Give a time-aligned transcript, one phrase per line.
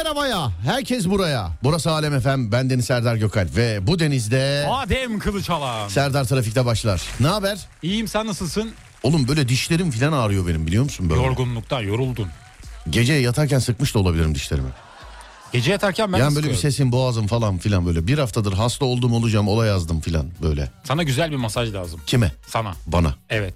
[0.00, 0.52] Eller havaya.
[0.64, 1.50] Herkes buraya.
[1.62, 2.52] Burası Alem Efem.
[2.52, 5.88] Ben Deniz Serdar Gökalp ve bu denizde Adem Kılıçalan.
[5.88, 7.02] Serdar Trafik'te başlar.
[7.20, 7.58] Ne haber?
[7.82, 8.72] İyiyim sen nasılsın?
[9.02, 11.22] Oğlum böyle dişlerim falan ağrıyor benim biliyor musun böyle?
[11.22, 12.28] Yorgunluktan yoruldun.
[12.90, 14.68] Gece yatarken sıkmış da olabilirim dişlerimi.
[15.52, 18.06] Gece yatarken ben yani böyle bir sesim boğazım falan filan böyle.
[18.06, 20.70] Bir haftadır hasta oldum olacağım olay yazdım filan böyle.
[20.84, 22.00] Sana güzel bir masaj lazım.
[22.06, 22.32] Kime?
[22.46, 22.74] Sana.
[22.86, 23.14] Bana.
[23.30, 23.54] Evet.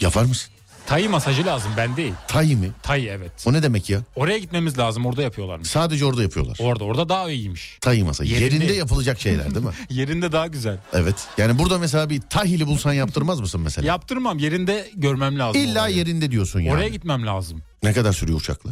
[0.00, 0.52] Yapar mısın?
[0.86, 2.12] Tay masajı lazım ben değil.
[2.28, 2.66] Tay mı?
[2.82, 3.32] Tay evet.
[3.46, 4.00] O ne demek ya?
[4.16, 5.68] Oraya gitmemiz lazım orada yapıyorlarmış.
[5.68, 6.56] Sadece orada yapıyorlar.
[6.60, 7.78] Orada orada daha iyiymiş.
[7.80, 8.34] Tay masajı.
[8.34, 8.54] Yerinde.
[8.54, 9.72] Yerinde yapılacak şeyler değil mi?
[9.90, 10.78] Yerinde daha güzel.
[10.92, 11.14] evet.
[11.38, 13.86] Yani burada mesela bir tahili bulsan yaptırmaz mısın mesela?
[13.88, 15.62] Yaptırmam yerinde görmem lazım.
[15.62, 15.96] İlla orayı.
[15.96, 16.74] yerinde diyorsun yani.
[16.76, 17.62] Oraya gitmem lazım.
[17.82, 18.70] Ne kadar sürüyor uçakla?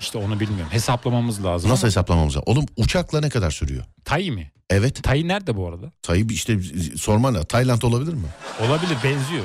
[0.00, 0.72] İşte onu bilmiyorum.
[0.72, 1.70] Hesaplamamız lazım.
[1.70, 2.42] Nasıl hesaplamamız lazım?
[2.46, 3.84] Oğlum uçakla ne kadar sürüyor?
[4.04, 4.40] Tay mı?
[4.70, 5.02] Evet.
[5.02, 5.92] Tay nerede bu arada?
[6.02, 6.58] Tayyip işte
[6.96, 7.46] sorman lazım.
[7.46, 8.26] Tayland olabilir mi?
[8.60, 9.44] Olabilir benziyor.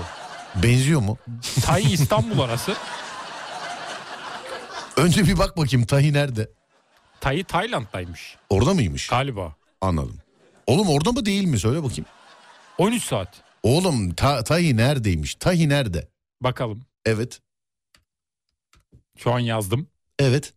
[0.56, 1.18] Benziyor mu?
[1.66, 2.74] Tay İstanbul arası.
[4.98, 6.50] Önce bir bak bakayım Tahi nerede?
[7.22, 9.08] Tay Tayland'daymış Orada mıymış?
[9.08, 9.56] galiba.
[9.82, 10.18] Anladım.
[10.68, 11.60] Oğlum orada mı değil mi?
[11.60, 12.06] Söyle bakayım.
[12.78, 13.42] 13 saat.
[13.64, 15.36] Oğlum ta, Tahi neredeymiş?
[15.36, 16.08] Tahi nerede?
[16.42, 16.82] Bakalım.
[17.06, 17.40] Evet.
[19.18, 19.88] Şu an yazdım.
[20.20, 20.54] Evet.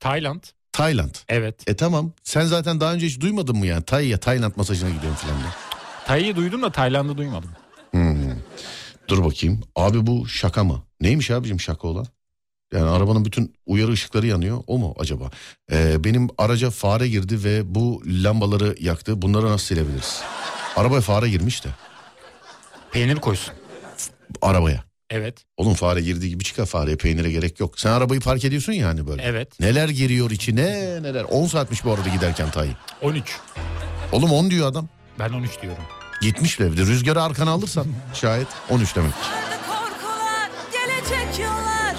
[0.00, 0.42] Tayland.
[0.72, 1.14] Tayland.
[1.28, 1.68] Evet.
[1.70, 2.12] E tamam.
[2.24, 3.82] Sen zaten daha önce hiç duymadın mı yani?
[3.84, 5.48] Tahi'ye Tayland masajına gidiyorum filan diye.
[6.06, 7.50] Tay'ı duydum da Tayland'ı duymadım.
[9.08, 9.60] Dur bakayım.
[9.76, 10.82] Abi bu şaka mı?
[11.00, 12.06] Neymiş abicim şaka olan?
[12.72, 14.58] Yani arabanın bütün uyarı ışıkları yanıyor.
[14.66, 15.30] O mu acaba?
[15.72, 19.22] Ee, benim araca fare girdi ve bu lambaları yaktı.
[19.22, 20.22] Bunları nasıl silebiliriz?
[20.76, 21.68] Arabaya fare girmiş de.
[22.92, 23.54] Peynir koysun.
[24.42, 24.84] Arabaya.
[25.10, 25.44] Evet.
[25.56, 27.80] Oğlum fare girdiği gibi çıkar fareye peynire gerek yok.
[27.80, 29.22] Sen arabayı park ediyorsun yani böyle.
[29.22, 29.60] Evet.
[29.60, 31.24] Neler giriyor içine neler.
[31.24, 32.76] 10 saatmiş bu arada giderken Tayyip.
[33.02, 33.36] 13.
[34.12, 34.88] Oğlum 10 diyor adam.
[35.18, 35.82] Ben 13 diyorum.
[36.22, 36.72] Gitmiş bile.
[36.72, 39.12] Bir de Rüzgarı arkana alırsan şayet 13 demek.
[39.66, 41.96] korkular gelecek yollar.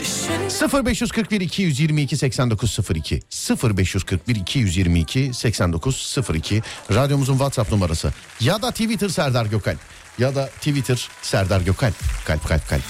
[0.00, 3.22] Düşün 0541 222 8902
[3.62, 6.62] 0541 222 8902
[6.92, 8.12] radyomuzun WhatsApp numarası.
[8.40, 9.78] Ya da Twitter Serdar Gökalp.
[10.18, 11.94] Ya da Twitter Serdar Gökalp.
[12.26, 12.82] Kalp kalp kalp.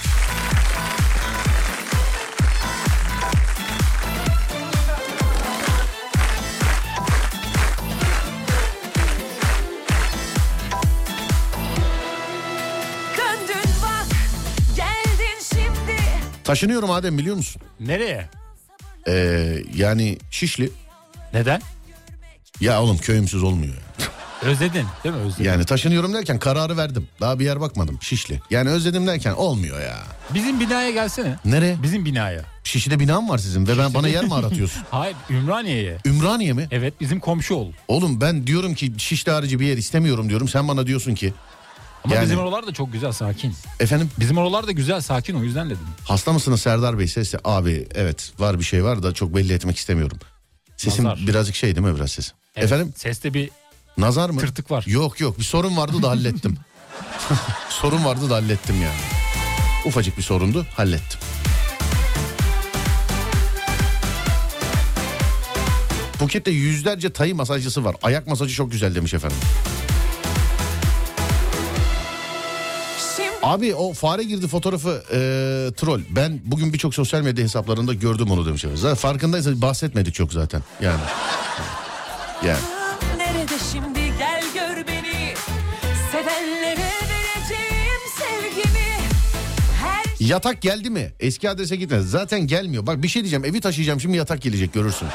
[16.49, 17.61] Taşınıyorum Adem biliyor musun?
[17.79, 18.29] Nereye?
[19.07, 20.69] Ee, yani Şişli
[21.33, 21.61] Neden?
[22.61, 23.73] ya oğlum köyümsüz olmuyor.
[24.41, 25.43] Özledin değil mi özledin?
[25.43, 27.07] Yani taşınıyorum derken kararı verdim.
[27.21, 27.97] Daha bir yer bakmadım.
[28.01, 28.41] Şişli.
[28.49, 29.97] Yani özledim derken olmuyor ya.
[30.33, 31.35] Bizim binaya gelsene.
[31.45, 31.83] Nereye?
[31.83, 32.41] Bizim binaya.
[32.63, 34.83] Şişli'de bina mı var sizin ve ben bana yer mi aratıyorsun?
[34.91, 35.97] Hayır Ümraniye'ye.
[36.05, 36.67] Ümraniye mi?
[36.71, 37.71] Evet bizim komşu ol.
[37.87, 40.47] Oğlum ben diyorum ki Şişli harici bir yer istemiyorum diyorum.
[40.47, 41.33] Sen bana diyorsun ki
[42.03, 43.55] Ama Yani- bizim oralar da çok güzel sakin.
[43.79, 45.87] efendim Bizim oralar da güzel sakin o yüzden dedim.
[46.03, 47.07] hasta mısınız Serdar Bey?
[47.07, 50.17] Sesle abi evet var bir şey var da çok belli etmek istemiyorum.
[50.77, 51.27] Sesim Nazar.
[51.27, 52.33] birazcık şey değil mi biraz sesim?
[52.55, 53.49] Evet, Efendim Seste bir
[53.97, 54.39] nazar mı?
[54.39, 54.83] tırtık var.
[54.87, 56.57] Yok yok bir sorun vardı da hallettim.
[57.69, 58.99] sorun vardı da hallettim yani.
[59.85, 61.19] Ufacık bir sorundu hallettim.
[66.19, 67.95] Phuket'te yüzlerce tayı masajcısı var.
[68.03, 69.37] Ayak masajı çok güzel demiş efendim.
[73.43, 75.17] Abi o fare girdi fotoğrafı e,
[75.77, 76.01] troll.
[76.09, 78.65] Ben bugün birçok sosyal medya hesaplarında gördüm onu demiş.
[78.75, 80.61] Zaten farkındaysanız bahsetmedik çok zaten.
[80.81, 80.99] Yani.
[82.45, 82.59] Yani.
[83.17, 85.33] Nerede şimdi gel gör beni
[86.11, 88.87] Sevenlere vereceğim sevgimi
[89.83, 91.11] Her Yatak geldi mi?
[91.19, 92.09] Eski adrese gitmez.
[92.09, 92.87] Zaten gelmiyor.
[92.87, 93.45] Bak bir şey diyeceğim.
[93.45, 95.07] Evi taşıyacağım şimdi yatak gelecek görürsün.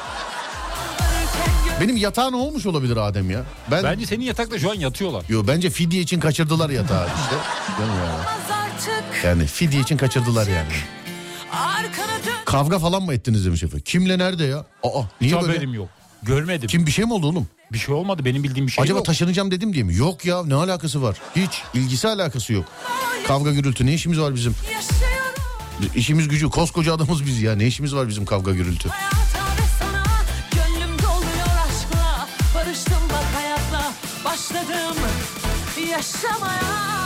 [1.81, 3.43] Benim yatağa ne olmuş olabilir Adem ya?
[3.71, 5.25] Ben Bence senin yatakta şu an yatıyorlar.
[5.29, 7.37] Yo bence fidye için kaçırdılar yatağı işte.
[7.79, 8.07] Canım ya.
[8.07, 10.69] görmez artık Yani fidye için kaçırdılar yani.
[12.45, 13.83] Kavga falan mı ettiniz demiş efendim.
[13.85, 14.59] Kimle nerede ya?
[14.59, 15.47] Aa Hiç niye böyle?
[15.53, 15.89] haberim yok.
[16.23, 16.69] Görmedim.
[16.69, 17.49] Kim bir şey mi oldu oğlum?
[17.73, 19.07] Bir şey olmadı benim bildiğim bir şey Acaba yok.
[19.07, 19.95] taşınacağım dedim diye mi?
[19.97, 21.17] Yok ya ne alakası var?
[21.37, 22.65] Hiç ilgisi alakası yok.
[23.29, 24.55] Kavga gürültü ne işimiz var bizim?
[25.95, 27.57] İşimiz gücü koskoca adamız biz ya.
[27.57, 28.89] Ne işimiz var bizim kavga gürültü?
[28.89, 29.34] Hayata
[35.95, 37.04] yaşamaya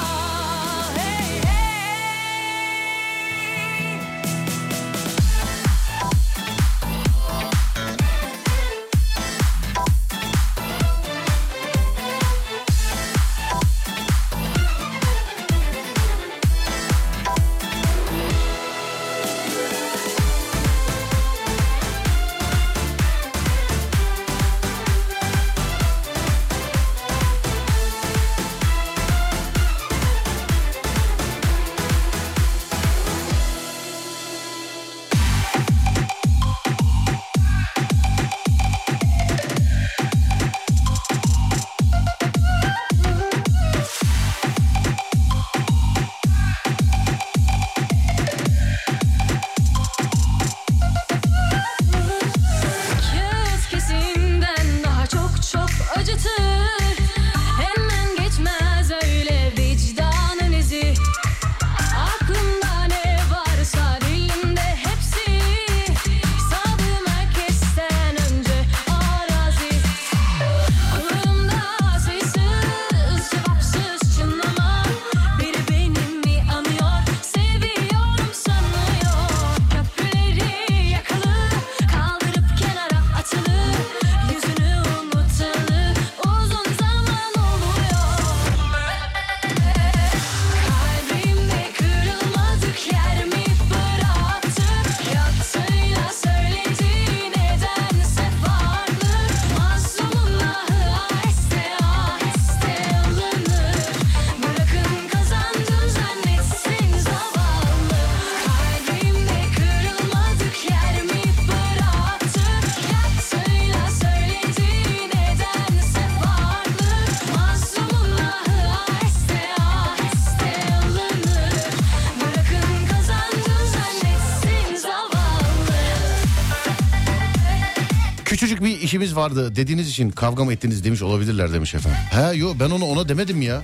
[128.88, 131.98] işimiz vardı dediğiniz için kavga mı ettiniz demiş olabilirler demiş efendim.
[132.10, 133.62] He yo ben onu ona demedim ya.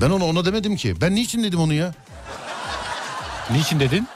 [0.00, 0.94] Ben onu ona demedim ki.
[1.00, 1.94] Ben niçin dedim onu ya?
[3.50, 4.08] Niçin dedin?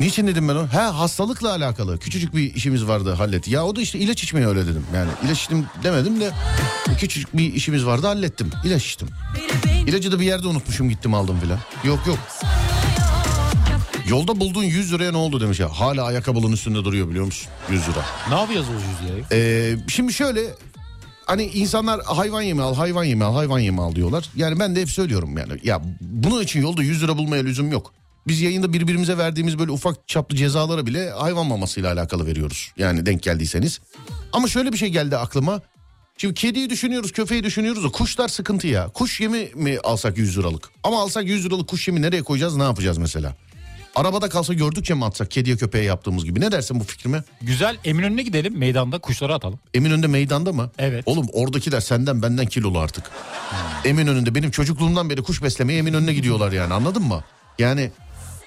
[0.00, 0.68] Niçin dedim ben onu?
[0.72, 1.98] He hastalıkla alakalı.
[1.98, 3.48] Küçücük bir işimiz vardı hallet.
[3.48, 4.86] Ya o da işte ilaç içmeye öyle dedim.
[4.94, 6.30] Yani ilaç içtim demedim de
[6.98, 8.50] küçücük bir işimiz vardı hallettim.
[8.64, 9.08] İlaç içtim.
[9.86, 11.58] İlacı da bir yerde unutmuşum gittim aldım filan.
[11.84, 12.18] Yok yok.
[14.10, 15.68] Yolda bulduğun 100 liraya ne oldu demiş ya.
[15.68, 17.48] Hala ayakkabının üstünde duruyor biliyor musun?
[17.70, 18.04] 100 lira.
[18.28, 19.24] Ne yapacağız o yüz lirayı?
[19.32, 20.40] Ee, şimdi şöyle
[21.26, 24.30] hani insanlar hayvan yemi al, hayvan yemi al, hayvan yemi al diyorlar.
[24.36, 25.52] Yani ben de hep söylüyorum yani.
[25.64, 27.92] Ya bunun için yolda 100 lira bulmaya lüzum yok.
[28.26, 32.72] Biz yayında birbirimize verdiğimiz böyle ufak çaplı cezalara bile hayvan mamasıyla alakalı veriyoruz.
[32.76, 33.80] Yani denk geldiyseniz.
[34.32, 35.60] Ama şöyle bir şey geldi aklıma.
[36.16, 38.88] Şimdi kediyi düşünüyoruz, köpeği düşünüyoruz da kuşlar sıkıntı ya.
[38.88, 40.70] Kuş yemi mi alsak 100 liralık?
[40.84, 43.36] Ama alsak 100 liralık kuş yemi nereye koyacağız, ne yapacağız mesela?
[43.94, 46.40] Arabada kalsa gördükçe mi atsak kediye köpeğe yaptığımız gibi?
[46.40, 47.22] Ne dersin bu fikrime?
[47.42, 49.58] Güzel Eminönü'ne gidelim meydanda kuşları atalım.
[49.74, 50.70] Eminönü'nde meydanda mı?
[50.78, 51.02] Evet.
[51.06, 53.10] Oğlum oradakiler senden benden kilolu artık.
[53.84, 57.24] Eminönü'nde benim çocukluğumdan beri kuş beslemeye Eminönü'ne gidiyorlar yani anladın mı?
[57.58, 57.90] Yani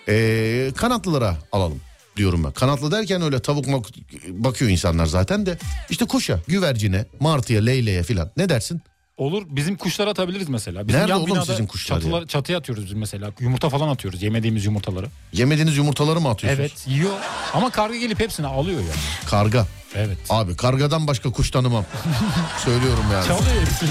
[0.09, 1.79] ee, kanatlılara alalım
[2.17, 2.51] diyorum ben.
[2.51, 5.57] Kanatlı derken öyle tavuk mak- bakıyor insanlar zaten de.
[5.89, 8.31] İşte kuşa, güvercine, martıya, leyleğe filan.
[8.38, 8.81] Ne dersin?
[9.17, 10.88] Olur bizim kuşları atabiliriz mesela.
[10.88, 12.27] Bizim Nerede yan oğlum binada sizin kuşlar çatılar- ya?
[12.27, 13.32] Çatıya atıyoruz biz mesela.
[13.39, 15.08] Yumurta falan atıyoruz yemediğimiz yumurtaları.
[15.34, 16.70] Yemediğiniz yumurtaları mı atıyorsunuz?
[16.70, 17.12] Evet yiyor
[17.53, 19.29] ama karga gelip hepsini alıyor yani.
[19.29, 19.67] Karga.
[19.96, 20.17] Evet.
[20.29, 21.86] Abi kargadan başka kuş tanımam.
[22.65, 23.27] Söylüyorum yani.
[23.27, 23.89] Çalıyor hepsini.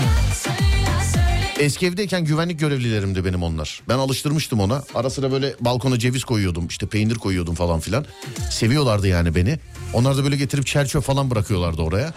[1.59, 3.81] Eski evdeyken güvenlik görevlilerimdi benim onlar.
[3.89, 4.83] Ben alıştırmıştım ona.
[4.95, 6.67] Ara sıra böyle balkona ceviz koyuyordum.
[6.67, 8.05] işte peynir koyuyordum falan filan.
[8.51, 9.59] Seviyorlardı yani beni.
[9.95, 12.13] Onlar da böyle getirip çerçöp falan bırakıyorlardı oraya.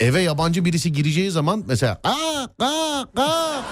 [0.00, 3.62] Eve yabancı birisi gireceği zaman mesela aa aa aa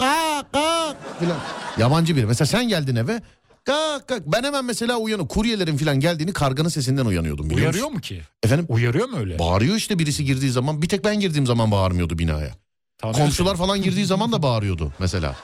[0.00, 1.38] aa aa filan.
[1.78, 2.26] Yabancı biri.
[2.26, 3.22] Mesela sen geldin eve.
[3.64, 4.22] Kalk kalk.
[4.26, 7.44] Ben hemen mesela uyanıp kuryelerin falan geldiğini karganın sesinden uyanıyordum.
[7.50, 7.94] biliyor Uyarıyor musun?
[7.96, 8.22] mu ki?
[8.42, 8.66] Efendim?
[8.68, 9.38] Uyarıyor mu öyle?
[9.38, 10.82] Bağırıyor işte birisi girdiği zaman.
[10.82, 12.50] Bir tek ben girdiğim zaman bağırmıyordu binaya.
[12.98, 15.36] Tahmin Komşular falan girdiği zaman da bağırıyordu mesela.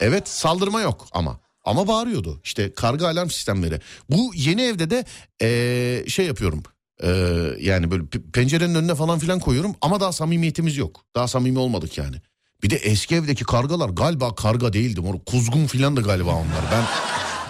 [0.00, 1.40] Evet saldırma yok ama.
[1.64, 2.40] Ama bağırıyordu.
[2.44, 3.80] İşte karga alarm sistemleri.
[4.10, 5.04] Bu yeni evde de
[5.40, 6.62] eee, şey yapıyorum.
[7.02, 8.02] Eee, yani böyle
[8.32, 11.00] pencerenin önüne falan filan koyuyorum ama daha samimiyetimiz yok.
[11.14, 12.16] Daha samimi olmadık yani.
[12.62, 15.00] Bir de eski evdeki kargalar galiba karga değildi.
[15.00, 16.64] mor- Kuzgun filan da galiba onlar.
[16.72, 16.84] Ben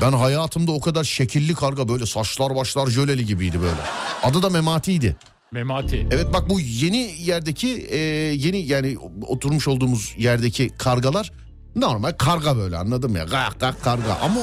[0.01, 3.81] ben hayatımda o kadar şekilli karga böyle saçlar başlar jöleli gibiydi böyle.
[4.23, 5.17] Adı da Memati'ydi.
[5.53, 6.07] Memati.
[6.11, 7.99] Evet bak bu yeni yerdeki e,
[8.35, 11.33] yeni yani oturmuş olduğumuz yerdeki kargalar
[11.77, 13.25] normal karga böyle anladım ya.
[13.25, 14.41] Gak gak karga ama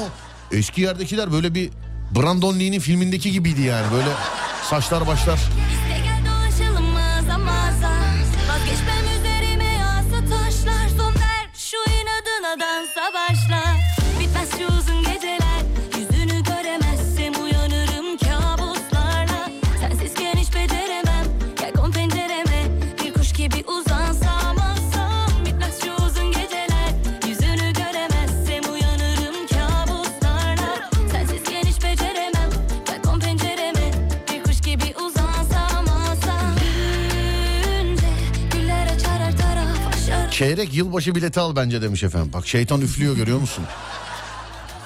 [0.52, 1.70] eski yerdekiler böyle bir
[2.10, 4.08] Brandon Lee'nin filmindeki gibiydi yani böyle
[4.62, 5.38] saçlar başlar.
[40.36, 42.30] Çeyrek yılbaşı bileti al bence demiş efendim.
[42.32, 43.64] Bak şeytan üflüyor görüyor musun?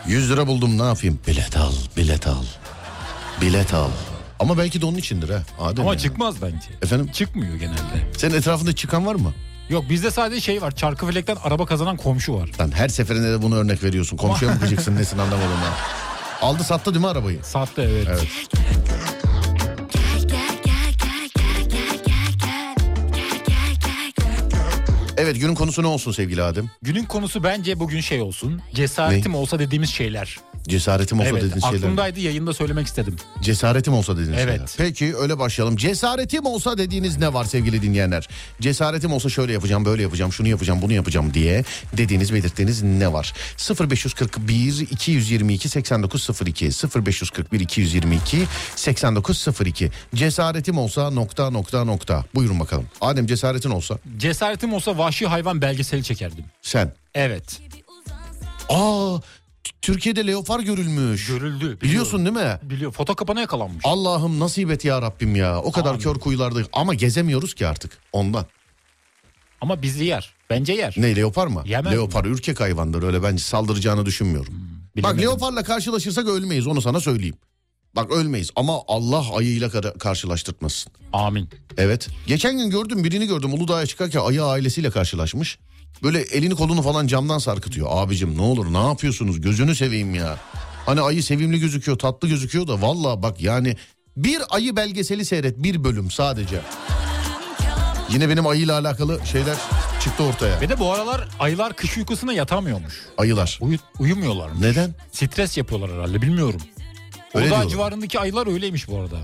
[0.07, 1.21] 100 lira buldum ne yapayım?
[1.26, 2.45] Bilet al, bilet al.
[3.40, 3.88] Bilet al.
[4.40, 5.42] Ama belki de onun içindir ha.
[5.61, 5.99] Adem Ama ya.
[5.99, 6.66] çıkmaz bence.
[6.83, 8.12] Efendim Çıkmıyor genelde.
[8.19, 9.33] senin etrafında çıkan var mı?
[9.69, 10.71] Yok bizde sadece şey var.
[10.71, 12.50] Çarkıfelek'ten araba kazanan komşu var.
[12.61, 14.16] Lan her seferinde de bunu örnek veriyorsun.
[14.16, 16.47] Komşuya mı gıcıksın nesin anlamadım ben.
[16.47, 17.38] Aldı sattı değil mi arabayı?
[17.45, 18.07] Sattı evet.
[18.11, 18.26] Evet.
[25.21, 26.71] Evet günün konusu ne olsun sevgili Adem?
[26.83, 28.61] Günün konusu bence bugün şey olsun.
[28.75, 30.37] Cesaretim olsa dediğimiz şeyler.
[30.69, 31.77] Cesaretim olsa evet dediğin şeyler.
[31.77, 33.17] aklımdaydı yayında söylemek istedim.
[33.43, 34.49] Cesaretim olsa dediğiniz Evet.
[34.49, 34.69] şeyler.
[34.77, 35.77] Peki öyle başlayalım.
[35.77, 38.29] Cesaretim olsa dediğiniz ne var sevgili dinleyenler?
[38.61, 41.65] Cesaretim olsa şöyle yapacağım, böyle yapacağım, şunu yapacağım, bunu yapacağım diye
[41.97, 43.33] dediğiniz, belirttiğiniz ne var?
[43.81, 48.39] 0541 222 8902 0541 222
[48.77, 52.25] 8902 Cesaretim olsa nokta nokta nokta.
[52.35, 52.85] Buyurun bakalım.
[53.00, 56.45] Adem cesaretin olsa Cesaretim olsa vahşi hayvan belgeseli çekerdim.
[56.62, 56.95] sen.
[57.14, 57.61] Evet.
[58.69, 59.19] Aa
[59.83, 61.26] Türkiye'de leopar görülmüş.
[61.26, 61.81] Görüldü.
[61.81, 62.59] Biliyorsun değil mi?
[62.62, 62.93] Biliyor.
[62.93, 63.85] Foto kapana yakalanmış.
[63.85, 65.61] Allah'ım nasip et ya Rabbim ya.
[65.61, 66.00] O kadar Amin.
[66.00, 68.47] kör kuyularda ama gezemiyoruz ki artık ondan.
[69.61, 70.35] Ama bizi yer.
[70.50, 70.95] Bence yer.
[70.97, 71.62] Ne leopar mı?
[71.67, 74.55] Yemez leopar ürkek hayvandır öyle bence saldıracağını düşünmüyorum.
[74.55, 75.23] Bak bilemedim.
[75.23, 77.37] leoparla karşılaşırsak ölmeyiz onu sana söyleyeyim.
[77.97, 80.92] Bak ölmeyiz ama Allah ayıyla kara- karşılaştırtmasın.
[81.12, 81.49] Amin.
[81.76, 82.09] Evet.
[82.26, 85.59] Geçen gün gördüm birini gördüm Uludağ'a çıkarken ayı ailesiyle karşılaşmış.
[86.02, 87.87] Böyle elini kolunu falan camdan sarkıtıyor.
[87.90, 90.37] Abicim ne olur ne yapıyorsunuz gözünü seveyim ya.
[90.87, 93.76] Hani ayı sevimli gözüküyor tatlı gözüküyor da valla bak yani
[94.16, 96.61] bir ayı belgeseli seyret bir bölüm sadece.
[98.12, 99.56] Yine benim ayıyla alakalı şeyler
[100.04, 100.61] çıktı ortaya.
[100.61, 102.94] Ve de bu aralar ayılar kış uykusuna yatamıyormuş.
[103.18, 103.59] Ayılar.
[103.62, 104.54] Uyu, uyumuyorlar mı?
[104.61, 104.94] Neden?
[105.12, 106.61] Stres yapıyorlar herhalde bilmiyorum.
[107.34, 107.68] Öyle Uludağ diyorlar.
[107.70, 109.18] civarındaki ayılar öyleymiş bu arada.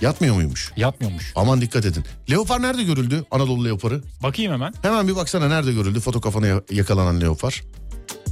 [0.00, 0.72] Yatmıyor muymuş?
[0.76, 1.32] Yatmıyormuş.
[1.36, 2.04] Aman dikkat edin.
[2.30, 3.24] Leopar nerede görüldü?
[3.30, 4.02] Anadolu leoparı.
[4.22, 4.72] Bakayım hemen.
[4.82, 7.62] Hemen bir baksana nerede görüldü foto kafana ya- yakalanan leopar.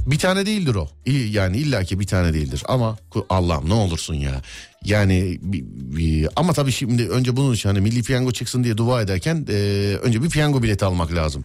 [0.05, 0.87] Bir tane değildir o.
[1.05, 4.41] İyi yani illaki bir tane değildir ama ku- Allah'ım ne olursun ya.
[4.85, 5.65] Yani bi-
[5.97, 9.53] bi- ama tabii şimdi önce bunun için hani milli piyango çıksın diye dua ederken e,
[10.01, 11.43] önce bir piyango bileti almak lazım.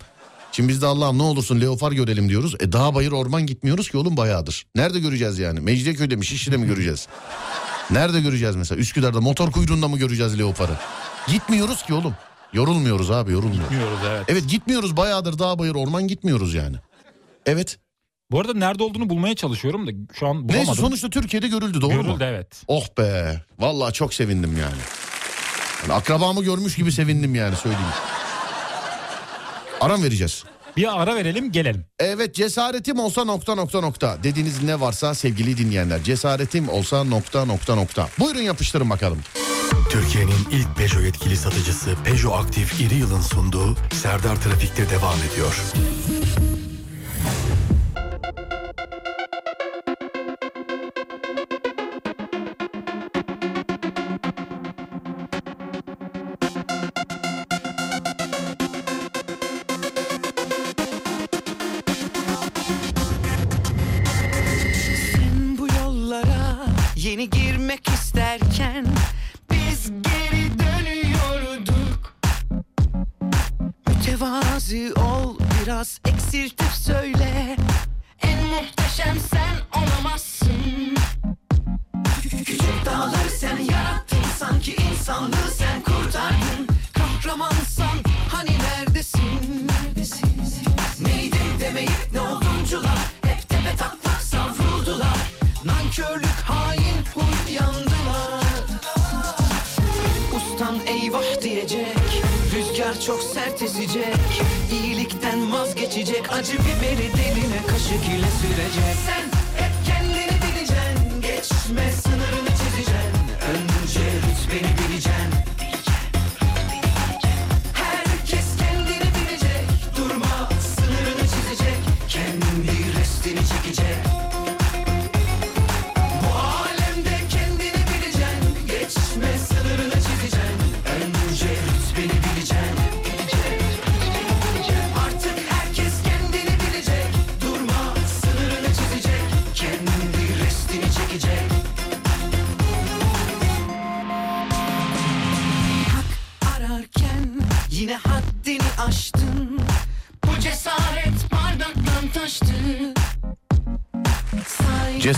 [0.52, 2.54] Şimdi biz de Allah'ım ne olursun leopar görelim diyoruz.
[2.60, 4.66] E dağ bayır orman gitmiyoruz ki oğlum bayağıdır.
[4.76, 5.60] Nerede göreceğiz yani?
[5.60, 7.08] Mecidiyeköy'de mi Şişli'de mi göreceğiz?
[7.90, 8.80] Nerede göreceğiz mesela?
[8.80, 10.72] Üsküdar'da motor kuyruğunda mı göreceğiz leoparı?
[11.28, 12.14] Gitmiyoruz ki oğlum.
[12.52, 13.70] Yorulmuyoruz abi yorulmuyoruz.
[13.70, 14.24] Bilmiyoruz evet.
[14.28, 16.76] Evet gitmiyoruz bayağıdır dağ bayır orman gitmiyoruz yani.
[17.46, 17.78] Evet
[18.30, 20.56] Bu arada nerede olduğunu bulmaya çalışıyorum da şu an bulamadım.
[20.56, 22.02] Neyse sonuçta Türkiye'de görüldü doğru mu?
[22.02, 22.62] Görüldü evet.
[22.68, 23.40] Oh be.
[23.58, 24.76] Vallahi çok sevindim yani.
[25.82, 25.92] yani.
[25.92, 27.86] Akrabamı görmüş gibi sevindim yani söyleyeyim.
[29.80, 30.44] Aram vereceğiz.
[30.76, 31.84] Bir ara verelim gelelim.
[31.98, 37.74] Evet cesaretim olsa nokta nokta nokta dediğiniz ne varsa sevgili dinleyenler cesaretim olsa nokta nokta
[37.74, 38.08] nokta.
[38.18, 39.18] Buyurun yapıştırın bakalım.
[39.90, 45.62] Türkiye'nin ilk Peugeot yetkili satıcısı Peugeot Aktif İri Yıl'ın sunduğu Serdar Trafik'te devam ediyor.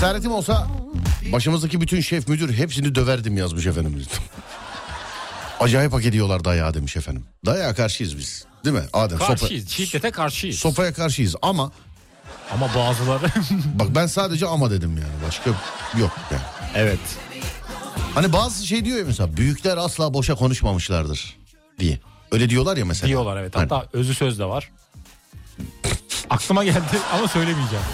[0.07, 0.67] Cesaretim olsa
[1.33, 4.07] başımızdaki bütün şef müdür hepsini döverdim yazmış efendimiz.
[5.61, 7.25] Acayip hak ediyorlar dayağı demiş efendim.
[7.47, 8.45] Dayağa karşıyız biz.
[8.65, 8.83] Değil mi?
[8.93, 9.69] Adem sopa, Karşıyız.
[9.69, 10.57] Şiddete karşıyız.
[10.59, 11.73] sopaya karşıyız ama
[12.53, 13.27] Ama bazıları...
[13.75, 15.51] bak ben sadece ama dedim yani başka
[15.99, 16.43] yok yani.
[16.75, 17.01] evet.
[18.15, 21.37] Hani bazı şey diyor ya mesela büyükler asla boşa konuşmamışlardır
[21.79, 22.01] diye.
[22.33, 23.09] Öyle diyorlar ya mesela.
[23.09, 23.57] Diyorlar evet.
[23.57, 24.71] Hani- Hatta özü söz de var.
[26.31, 27.85] Aklıma geldi ama söylemeyeceğim.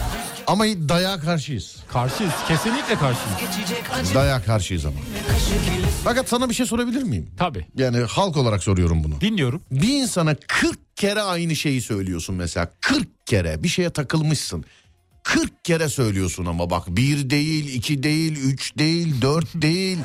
[0.53, 1.77] Ama dayağa karşıyız.
[1.93, 2.33] Karşıyız.
[2.49, 4.15] Kesinlikle karşıyız.
[4.15, 4.97] Dayağa karşıyız ama.
[6.05, 7.31] Fakat sana bir şey sorabilir miyim?
[7.39, 7.67] Tabii.
[7.75, 9.21] Yani halk olarak soruyorum bunu.
[9.21, 9.63] Dinliyorum.
[9.71, 12.69] Bir insana 40 kere aynı şeyi söylüyorsun mesela.
[12.81, 14.65] 40 kere bir şeye takılmışsın.
[15.23, 19.99] 40 kere söylüyorsun ama bak bir değil, iki değil, üç değil, dört değil.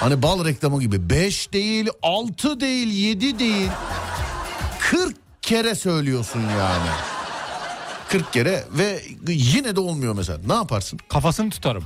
[0.00, 1.10] Hani bal reklamı gibi.
[1.10, 3.70] Beş değil, altı değil, yedi değil.
[4.80, 7.15] 40 kere söylüyorsun yani.
[8.08, 10.38] 40 kere ve yine de olmuyor mesela.
[10.46, 10.98] Ne yaparsın?
[11.08, 11.84] Kafasını tutarım.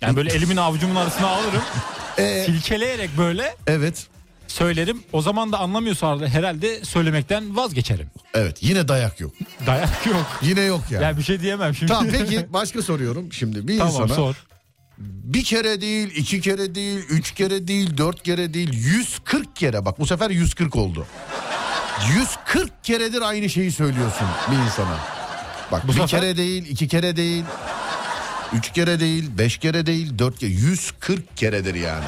[0.00, 1.62] Yani böyle elimin avucumun arasına alırım.
[2.18, 4.06] Ee, silkeleyerek böyle evet.
[4.48, 5.02] söylerim.
[5.12, 8.10] O zaman da anlamıyorsa herhalde söylemekten vazgeçerim.
[8.34, 9.32] Evet yine dayak yok.
[9.66, 10.26] Dayak yok.
[10.42, 11.04] Yine yok yani.
[11.04, 11.92] Ya bir şey diyemem şimdi.
[11.92, 14.34] Tamam peki başka soruyorum şimdi bir tamam insana sor.
[14.98, 20.00] bir kere değil iki kere değil üç kere değil dört kere değil 140 kere bak
[20.00, 21.06] bu sefer 140 oldu.
[22.16, 25.17] 140 keredir aynı şeyi söylüyorsun bir insana.
[25.72, 27.44] Bak Bu bir sefer- kere değil iki kere değil
[28.52, 32.04] üç kere değil beş kere değil dört kere 140 keredir yani.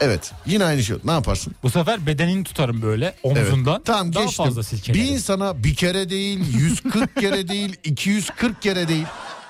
[0.00, 1.54] Evet yine aynı şey ne yaparsın?
[1.62, 3.38] Bu sefer bedenini tutarım böyle Evet.
[3.46, 3.82] omzundan.
[3.84, 4.44] Tamam Daha geçtim.
[4.44, 5.04] fazla Bir silkelerim.
[5.14, 9.06] insana bir kere değil 140 kere değil 240 kere değil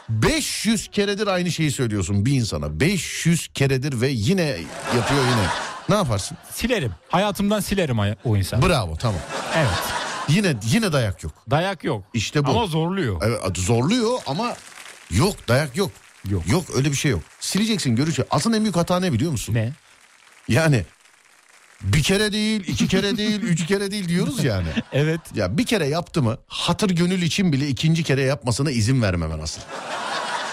[0.08, 2.80] 500 keredir aynı şeyi söylüyorsun bir insana.
[2.80, 4.42] 500 keredir ve yine
[4.96, 5.46] yapıyor yine.
[5.88, 6.36] Ne yaparsın?
[6.52, 6.92] Silerim.
[7.08, 8.62] Hayatımdan silerim o insan.
[8.62, 9.20] Bravo tamam.
[9.56, 9.68] evet.
[10.28, 11.32] Yine yine dayak yok.
[11.50, 12.04] Dayak yok.
[12.14, 12.50] İşte bu.
[12.50, 13.22] Ama zorluyor.
[13.24, 14.56] Evet zorluyor ama
[15.10, 15.90] yok dayak yok.
[16.30, 16.42] Yok.
[16.48, 17.22] Yok öyle bir şey yok.
[17.40, 18.24] Sileceksin görücü.
[18.30, 19.54] Aslında en büyük hata ne biliyor musun?
[19.54, 19.72] Ne?
[20.48, 20.84] Yani
[21.82, 24.68] bir kere değil, iki kere değil, üç kere değil diyoruz yani.
[24.92, 25.20] Evet.
[25.34, 29.60] Ya bir kere yaptı mı hatır gönül için bile ikinci kere yapmasına izin vermemen asıl.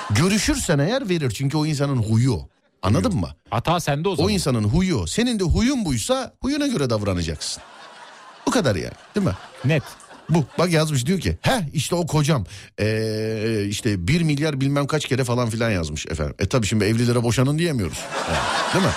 [0.10, 2.34] Görüşürsen eğer verir çünkü o insanın huyu.
[2.34, 2.50] o.
[2.82, 3.30] Anladın mı?
[3.50, 4.32] Hata sende o O zaman.
[4.32, 4.98] insanın huyu.
[4.98, 5.08] o.
[5.08, 7.64] Senin de huyun buysa huyuna göre davranacaksın.
[8.48, 9.34] Bu kadar yani değil mi?
[9.66, 9.84] Net.
[10.30, 12.46] Bu bak yazmış diyor ki he işte o kocam
[12.80, 16.36] ee, işte bir milyar bilmem kaç kere falan filan yazmış efendim.
[16.40, 17.98] E tabi şimdi evlilere boşanın diyemiyoruz.
[18.30, 18.92] Yani, değil mi?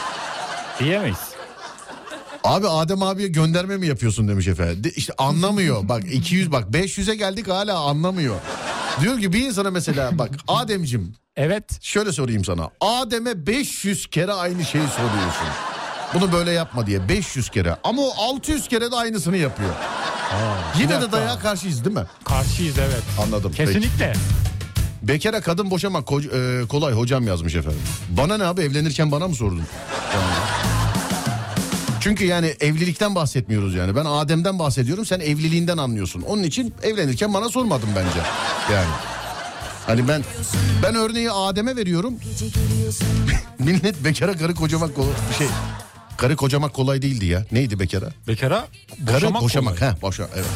[0.80, 1.18] Diyemeyiz.
[2.44, 4.84] Abi Adem abiye gönderme mi yapıyorsun demiş efendim.
[4.84, 5.88] De, işte anlamıyor.
[5.88, 8.36] Bak 200 bak 500'e geldik hala anlamıyor.
[9.00, 11.64] Diyor ki bir insana mesela bak Ademcim Evet.
[11.82, 12.70] şöyle sorayım sana.
[12.80, 15.46] Adem'e 500 kere aynı şeyi soruyorsun.
[16.14, 19.70] Bunu böyle yapma diye 500 kere ama o 600 kere de aynısını yapıyor.
[20.78, 22.04] Yine de dayağa karşıyız değil mi?
[22.24, 23.02] Karşıyız evet.
[23.22, 23.52] Anladım.
[23.56, 23.72] Peki.
[23.72, 24.12] Kesinlikle.
[25.02, 27.80] Bekara kadın boşamak ko- e, kolay hocam yazmış efendim.
[28.10, 29.62] Bana ne abi evlenirken bana mı sordun?
[32.00, 33.96] Çünkü yani evlilikten bahsetmiyoruz yani.
[33.96, 36.22] Ben Adem'den bahsediyorum sen evliliğinden anlıyorsun.
[36.22, 38.18] Onun için evlenirken bana sormadın bence.
[38.72, 38.88] Yani.
[39.86, 40.22] Hani ben
[40.82, 42.14] ben örneği Adem'e veriyorum.
[43.58, 45.46] Millet bekara karı kocamak kolay bir şey.
[46.16, 47.44] Karı kocamak kolay değildi ya.
[47.52, 48.06] Neydi bekara?
[48.28, 48.64] Bekara
[49.06, 49.78] Karı boşamak, boşamak.
[49.78, 49.90] kolay.
[49.90, 50.46] Ha boşa evet.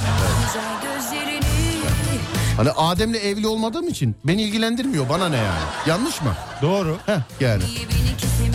[2.56, 5.08] Hani Adem'le evli olmadığım için beni ilgilendirmiyor.
[5.08, 5.58] Bana ne yani?
[5.86, 6.36] Yanlış mı?
[6.62, 6.98] Doğru.
[7.06, 7.62] Heh, yani.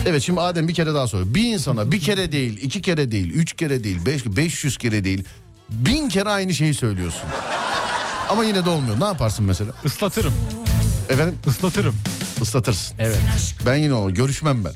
[0.06, 1.34] Evet şimdi Adem bir kere daha soruyor.
[1.34, 5.24] Bir insana bir kere değil, iki kere değil, üç kere değil, beş, 500 kere değil.
[5.70, 7.22] Bin kere aynı şeyi söylüyorsun.
[8.28, 9.00] Ama yine de olmuyor.
[9.00, 9.72] Ne yaparsın mesela?
[9.84, 10.34] Islatırım.
[11.08, 11.94] Efendim Islatırım.
[12.42, 12.96] ıslatırsın.
[12.98, 13.18] Evet.
[13.66, 14.72] Ben yine o görüşmem ben.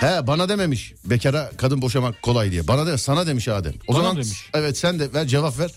[0.00, 0.94] He bana dememiş.
[1.04, 2.68] Bekara kadın boşamak kolay diye.
[2.68, 3.72] Bana de sana demiş Adem.
[3.86, 4.50] O Bana zaman demiş.
[4.54, 5.70] evet sen de ver cevap ver.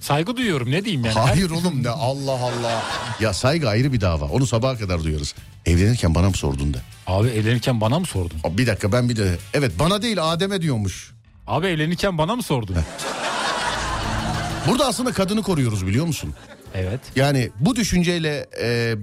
[0.00, 1.18] Saygı duyuyorum ne diyeyim yani.
[1.18, 2.82] Hayır oğlum ne Allah Allah.
[3.20, 4.24] Ya saygı ayrı bir dava.
[4.24, 5.34] Onu sabaha kadar duyuyoruz.
[5.66, 6.78] Evlenirken bana mı sordun de.
[7.06, 8.36] Abi evlenirken bana mı sordun?
[8.44, 9.36] Aa, Bir dakika ben bir de.
[9.54, 11.12] Evet bana değil Adem'e diyormuş.
[11.46, 12.76] Abi evlenirken bana mı sordun?
[14.68, 16.34] Burada aslında kadını koruyoruz biliyor musun?
[16.74, 17.00] Evet.
[17.16, 18.96] Yani bu düşünceyle e,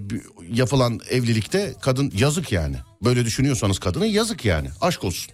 [0.53, 2.75] yapılan evlilikte kadın yazık yani.
[3.03, 4.69] Böyle düşünüyorsanız kadına yazık yani.
[4.81, 5.33] Aşk olsun.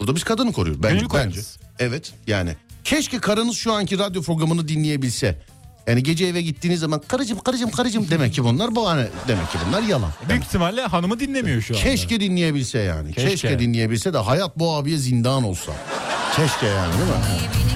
[0.00, 0.82] Burada biz kadını koruyoruz.
[0.82, 1.40] Bence, Gönül bence.
[1.78, 2.56] Evet yani.
[2.84, 5.38] Keşke karınız şu anki radyo programını dinleyebilse.
[5.86, 9.08] Yani gece eve gittiğiniz zaman karıcım karıcım karıcım demek ki bunlar bahane.
[9.28, 10.10] Demek ki bunlar yalan.
[10.28, 11.84] Büyük ihtimalle hanımı dinlemiyor şu anda.
[11.84, 13.12] Keşke dinleyebilse yani.
[13.12, 13.30] Keşke.
[13.30, 13.58] Keşke.
[13.58, 15.72] dinleyebilse de hayat bu abiye zindan olsa.
[16.36, 17.67] Keşke yani değil mi?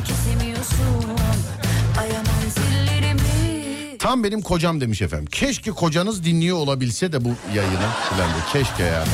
[4.02, 5.26] Tam benim kocam demiş efendim.
[5.32, 7.72] Keşke kocanız dinliyor olabilse de bu yayını.
[8.18, 9.08] De keşke yani.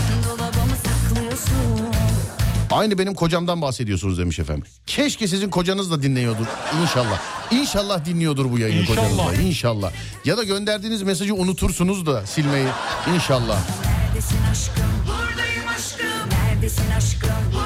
[2.70, 4.64] Aynı benim kocamdan bahsediyorsunuz demiş efendim.
[4.86, 6.46] Keşke sizin kocanız da dinliyordur
[6.82, 7.20] inşallah.
[7.50, 9.10] İnşallah dinliyordur bu yayını İnşallah.
[9.10, 9.92] kocanız da inşallah.
[10.24, 12.66] Ya da gönderdiğiniz mesajı unutursunuz da silmeyi
[13.14, 13.58] inşallah.
[14.06, 14.84] Neredesin aşkım?
[15.06, 16.30] Buradayım aşkım.
[16.30, 17.57] Neredesin aşkım?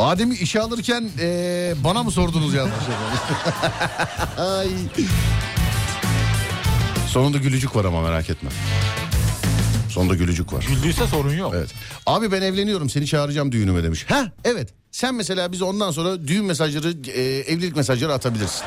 [0.00, 2.74] Adem'i işe alırken eee, bana mı sordunuz yazmış.
[4.38, 4.68] Ay.
[7.08, 8.50] Sonunda gülücük var ama merak etme.
[9.90, 10.64] Sonunda gülücük var.
[10.68, 11.52] Güldüyse sorun yok.
[11.56, 11.70] Evet.
[12.06, 14.06] Abi ben evleniyorum seni çağıracağım düğünüme demiş.
[14.08, 14.68] Ha evet.
[14.92, 18.64] Sen mesela bize ondan sonra düğün mesajları, e, evlilik mesajları atabilirsin.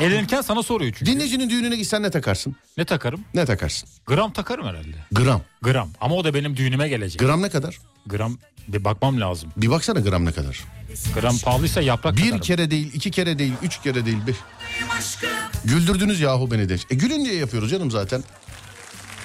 [0.00, 1.12] Evlenirken sana soruyor çünkü.
[1.12, 2.56] Dinleyicinin düğününe gitsen ne takarsın?
[2.76, 3.20] Ne takarım?
[3.34, 3.88] Ne takarsın?
[4.06, 4.96] Gram takarım herhalde.
[5.12, 5.40] Gram.
[5.62, 5.88] Gram.
[6.00, 7.20] Ama o da benim düğünüme gelecek.
[7.20, 7.78] Gram ne kadar?
[8.06, 9.50] Gram bir bakmam lazım.
[9.56, 10.64] Bir baksana gram ne kadar.
[11.14, 12.40] Gram pahalıysa yaprak Bir takarım.
[12.40, 14.18] kere değil, iki kere değil, üç kere değil.
[14.26, 14.36] Beş.
[15.64, 16.76] Güldürdünüz yahu beni de.
[16.90, 18.24] E gülün diye yapıyoruz canım zaten.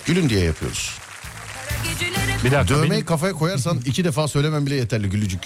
[0.06, 0.98] Gülün diye yapıyoruz.
[2.44, 5.42] Bir dakika Dövmeyi benim, kafaya koyarsan iki defa söylemem bile yeterli gülücük.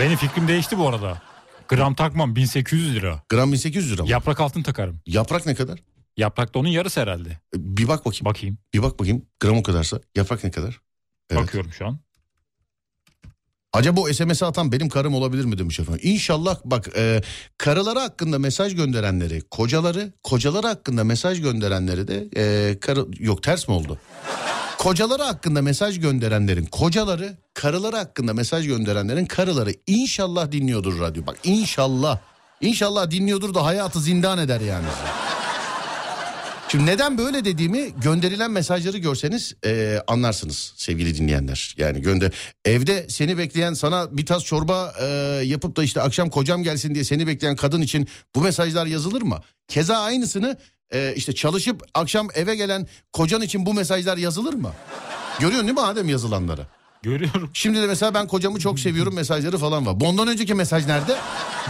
[0.00, 1.22] benim fikrim değişti bu arada.
[1.68, 3.22] Gram takmam 1800 lira.
[3.28, 4.08] Gram 1800 lira mı?
[4.10, 5.00] Yaprak altın takarım.
[5.06, 5.78] Yaprak ne kadar?
[6.16, 7.28] Yaprak da onun yarısı herhalde.
[7.30, 8.24] E, Bir bak bakayım.
[8.24, 8.58] Bakayım.
[8.74, 9.22] Bir bak bakayım.
[9.40, 10.00] Gram o kadarsa.
[10.16, 10.80] Yaprak ne kadar?
[11.30, 11.42] Evet.
[11.42, 11.98] Bakıyorum şu an.
[13.72, 16.00] Acaba o SMS atan benim karım olabilir mi demiş efendim.
[16.04, 17.22] İnşallah bak e,
[17.58, 23.74] karıları hakkında mesaj gönderenleri, kocaları, kocaları hakkında mesaj gönderenleri de e, karı yok ters mi
[23.74, 23.98] oldu?
[24.78, 31.26] Kocaları hakkında mesaj gönderenlerin kocaları, karıları hakkında mesaj gönderenlerin karıları inşallah dinliyordur radyo.
[31.26, 32.18] Bak inşallah.
[32.60, 34.86] İnşallah dinliyordur da hayatı zindan eder yani.
[36.70, 41.74] Şimdi neden böyle dediğimi gönderilen mesajları görseniz e, anlarsınız sevgili dinleyenler.
[41.78, 42.32] Yani gönder
[42.64, 45.06] evde seni bekleyen sana bir tas çorba e,
[45.44, 49.40] yapıp da işte akşam kocam gelsin diye seni bekleyen kadın için bu mesajlar yazılır mı?
[49.68, 50.56] Keza aynısını
[50.92, 54.72] e, işte çalışıp akşam eve gelen kocan için bu mesajlar yazılır mı?
[55.40, 56.66] Görüyorsun değil mi Adem yazılanları?
[57.02, 57.50] Görüyorum.
[57.52, 60.00] Şimdi de mesela ben kocamı çok seviyorum mesajları falan var.
[60.00, 61.16] Bundan önceki mesaj nerede?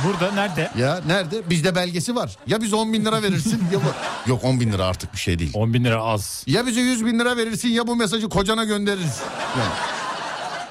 [0.04, 0.70] Burada nerede?
[0.78, 1.50] Ya nerede?
[1.50, 2.36] Bizde belgesi var.
[2.46, 4.30] Ya biz 10 bin lira verirsin ya bu...
[4.30, 5.50] Yok 10 bin lira artık bir şey değil.
[5.54, 6.44] 10 bin lira az.
[6.46, 9.20] Ya bize 100 bin lira verirsin ya bu mesajı kocana göndeririz.
[9.58, 9.72] Yani.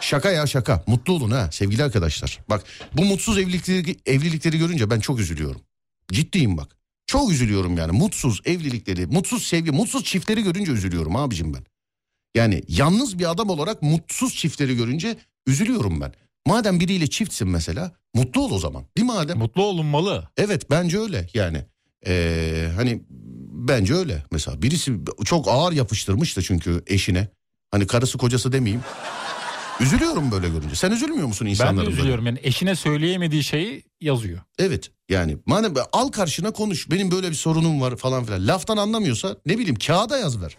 [0.02, 0.84] Şaka ya şaka.
[0.88, 2.40] Mutlu olun ha sevgili arkadaşlar.
[2.50, 5.62] Bak bu mutsuz evlilikleri, evlilikleri görünce ben çok üzülüyorum.
[6.12, 6.76] Ciddiyim bak.
[7.08, 7.92] Çok üzülüyorum yani.
[7.92, 11.64] Mutsuz evlilikleri, mutsuz sevgi, mutsuz çiftleri görünce üzülüyorum abicim ben.
[12.36, 16.14] Yani yalnız bir adam olarak mutsuz çiftleri görünce üzülüyorum ben.
[16.48, 18.84] Madem biriyle çiftsin mesela mutlu ol o zaman.
[18.98, 19.38] Değil mi Adem?
[19.38, 20.30] Mutlu olunmalı.
[20.38, 21.66] Evet bence öyle yani.
[22.08, 23.02] Ee, hani
[23.68, 24.24] Bence öyle.
[24.32, 24.94] Mesela birisi
[25.26, 27.28] çok ağır yapıştırmış da çünkü eşine.
[27.72, 28.84] Hani karısı kocası demeyeyim.
[29.80, 30.76] Üzülüyorum böyle görünce.
[30.76, 31.96] Sen üzülmüyor musun Ben insanların de böyle?
[31.98, 34.40] üzülüyorum yani eşine söyleyemediği şeyi yazıyor.
[34.60, 38.48] Evet yani madem al karşına konuş benim böyle bir sorunum var falan filan.
[38.48, 40.58] Laftan anlamıyorsa ne bileyim kağıda yaz ver.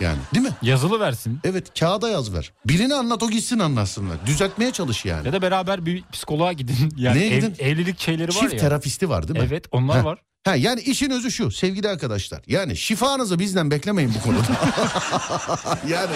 [0.00, 0.52] Yani değil mi?
[0.62, 1.40] Yazılı versin.
[1.44, 2.52] Evet kağıda yaz ver.
[2.66, 4.26] Birini anlat o gitsin anlatsınlar.
[4.26, 5.26] Düzeltmeye çalış yani.
[5.26, 6.76] Ya da beraber bir psikoloğa gidin.
[6.96, 7.54] Yani Neye ev- gidin?
[7.64, 8.58] evlilik şeyleri var Çift ya.
[8.60, 9.46] terapisti var değil mi?
[9.48, 10.04] Evet onlar Heh.
[10.04, 10.18] var.
[10.44, 12.42] Ha, yani işin özü şu sevgili arkadaşlar.
[12.46, 14.42] Yani şifanızı bizden beklemeyin bu konuda.
[15.88, 16.14] yani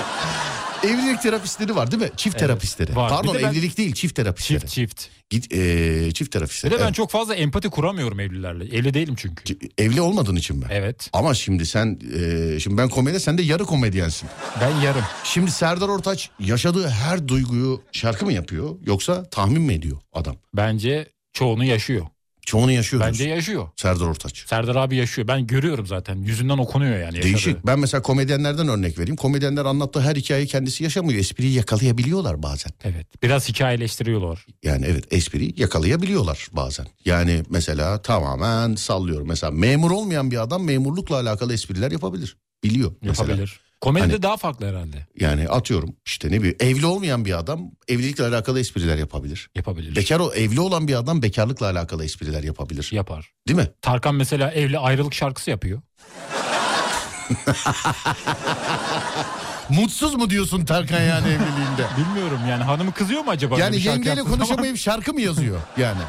[0.83, 2.11] evlilik terapistleri var değil mi?
[2.17, 2.97] Çift Evet, terapistleri.
[2.97, 3.11] var.
[3.11, 4.61] Pardon Bir de ben- evlilik değil çift terapistleri.
[4.61, 5.07] Çift çift.
[5.31, 6.73] Git eee, çift Bir terapistleri.
[6.75, 6.95] de ben Evet.
[6.95, 8.65] çok fazla empati kuramıyorum evlilerle.
[8.65, 9.59] Evli değilim çünkü.
[9.79, 10.65] Evli olmadığın için mi?
[10.71, 11.11] Evet.
[11.13, 14.29] Ama şimdi sen eee, şimdi ben komedi sen de yarı komedyensin.
[14.61, 15.05] Ben yarım.
[15.25, 20.37] Şimdi Serdar Ortaç yaşadığı her duyguyu şarkı mı yapıyor yoksa tahmin mi ediyor adam?
[20.55, 22.07] Bence çoğunu yaşıyor.
[22.47, 23.37] Çoğunu yaşıyor Bence diyorsun.
[23.37, 23.69] yaşıyor.
[23.77, 24.45] Serdar Ortaç.
[24.49, 25.29] Serdar abi yaşıyor.
[25.29, 26.17] Ben görüyorum zaten.
[26.17, 27.05] Yüzünden okunuyor yani.
[27.05, 27.23] yaşadığı.
[27.23, 27.67] Değişik.
[27.67, 29.17] Ben mesela komedyenlerden örnek vereyim.
[29.17, 31.19] Komedyenler anlattığı her hikayeyi kendisi yaşamıyor.
[31.21, 32.73] Espriyi yakalayabiliyorlar bazen.
[32.85, 33.23] Evet.
[33.23, 34.47] Biraz hikayeleştiriyorlar.
[34.63, 36.87] Yani evet espriyi yakalayabiliyorlar bazen.
[37.05, 39.29] Yani mesela tamamen sallıyorum.
[39.29, 42.37] Mesela memur olmayan bir adam memurlukla alakalı espriler yapabilir.
[42.65, 43.31] Biliyor mesela.
[43.31, 43.61] Yapabilir.
[43.85, 45.07] Komedide Hani- daha farklı herhalde.
[45.21, 49.51] Yani atıyorum işte ne bileyim evli olmayan bir adam evlilikle alakalı espriler yapabilir.
[49.55, 49.97] Yapabilir.
[49.97, 52.89] Bekar o evli olan bir adam bekarlıkla alakalı espriler yapabilir.
[52.93, 53.31] Yapar.
[53.49, 53.71] Değil mi?
[53.83, 55.83] Tarkan mesela evli ayrılık şarkısı yapıyor.
[59.69, 61.87] Mutsuz mu diyorsun Tarkan yani evliliğinde?
[61.99, 63.59] Bilmiyorum yani hanımı kızıyor mu acaba?
[63.59, 64.39] Yani yengeyle yaptığı zaman?
[64.39, 66.01] konuşamayıp şarkı mı yazıyor yani?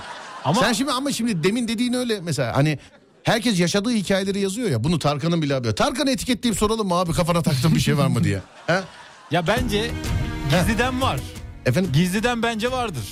[0.46, 2.80] Ama Sen şimdi ama şimdi demin dediğin öyle mesela hani
[3.26, 5.76] herkes yaşadığı hikayeleri yazıyor ya bunu Tarkan'ın bile abi.
[5.76, 8.40] Tarkan'ı etiketleyip soralım mı abi kafana taktığın bir şey var mı diye.
[8.68, 8.80] He?
[9.32, 9.92] ya bence
[10.52, 11.20] gizliden var.
[11.66, 13.04] Efendim Gizliden bence vardır.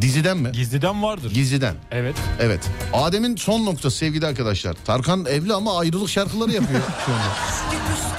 [0.00, 0.52] diziden mi?
[0.52, 1.30] Gizliden vardır.
[1.34, 1.74] Gizliden.
[1.90, 2.16] evet.
[2.40, 2.60] Evet.
[2.92, 4.74] Adem'in son noktası sevgili arkadaşlar.
[4.84, 6.80] Tarkan evli ama ayrılık şarkıları yapıyor.
[7.06, 7.24] şu anda.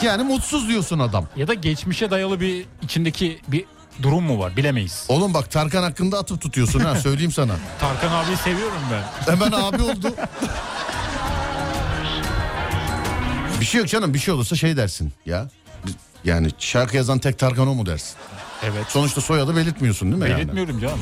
[0.06, 1.26] yani mutsuz diyorsun adam.
[1.36, 3.66] Ya da geçmişe dayalı bir içindeki bir
[4.04, 5.06] durum mu var bilemeyiz.
[5.10, 7.54] Oğlum bak Tarkan hakkında atıp tutuyorsun ha söyleyeyim sana.
[7.80, 9.32] Tarkan abiyi seviyorum ben.
[9.34, 10.14] Hemen abi oldu.
[13.60, 15.50] Bir şey yok canım bir şey olursa şey dersin ya.
[16.24, 18.16] Yani şarkı yazan tek Tarkan o mu dersin?
[18.64, 18.86] Evet.
[18.90, 20.30] Sonuçta soyadı belirtmiyorsun değil mi?
[20.30, 20.38] yani?
[20.40, 21.00] Belirtmiyorum canım.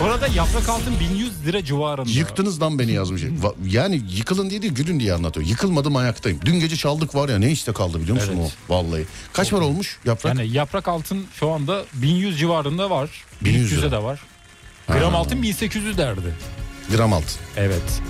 [0.00, 2.10] Bu arada yaprak altın 1100 lira civarında.
[2.10, 3.22] Yıktınız lan beni yazmış.
[3.66, 5.46] Yani yıkılın diye değil gülün diye anlatıyor.
[5.46, 6.40] Yıkılmadım ayaktayım.
[6.44, 8.52] Dün gece çaldık var ya ne işte kaldı biliyor musun Evet.
[8.68, 8.74] o?
[8.74, 9.06] Vallahi.
[9.32, 10.38] Kaç para olmuş yaprak?
[10.38, 13.10] Yani yaprak altın şu anda 1100 civarında var.
[13.44, 13.90] 1100 1300'e lira.
[13.92, 14.20] de var.
[14.88, 16.34] Gram altın 1800 derdi.
[16.96, 17.38] Gram altın.
[17.56, 18.02] Evet.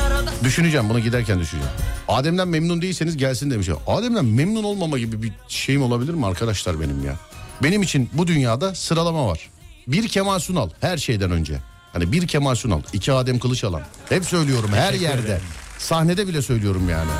[0.00, 1.76] Arada Düşüneceğim bunu giderken düşüneceğim.
[2.08, 3.68] Adem'den memnun değilseniz gelsin demiş.
[3.86, 7.16] Adem'den memnun olmama gibi bir şeyim olabilir mi arkadaşlar benim ya?
[7.62, 9.50] Benim için bu dünyada sıralama var.
[9.86, 11.58] Bir Kemal Sunal her şeyden önce.
[11.92, 13.82] Hani bir Kemal Sunal, iki Adem Kılıçalan.
[14.08, 15.40] Hep söylüyorum her yerde.
[15.78, 17.10] Sahnede bile söylüyorum yani.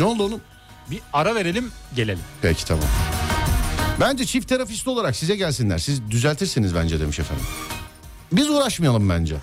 [0.00, 0.40] Ne oldu oğlum?
[0.90, 2.20] Bir ara verelim gelelim.
[2.42, 2.84] Peki tamam.
[4.00, 5.78] Bence çift terapist olarak size gelsinler.
[5.78, 7.44] Siz düzeltirsiniz bence demiş efendim.
[8.32, 9.36] Biz uğraşmayalım bence.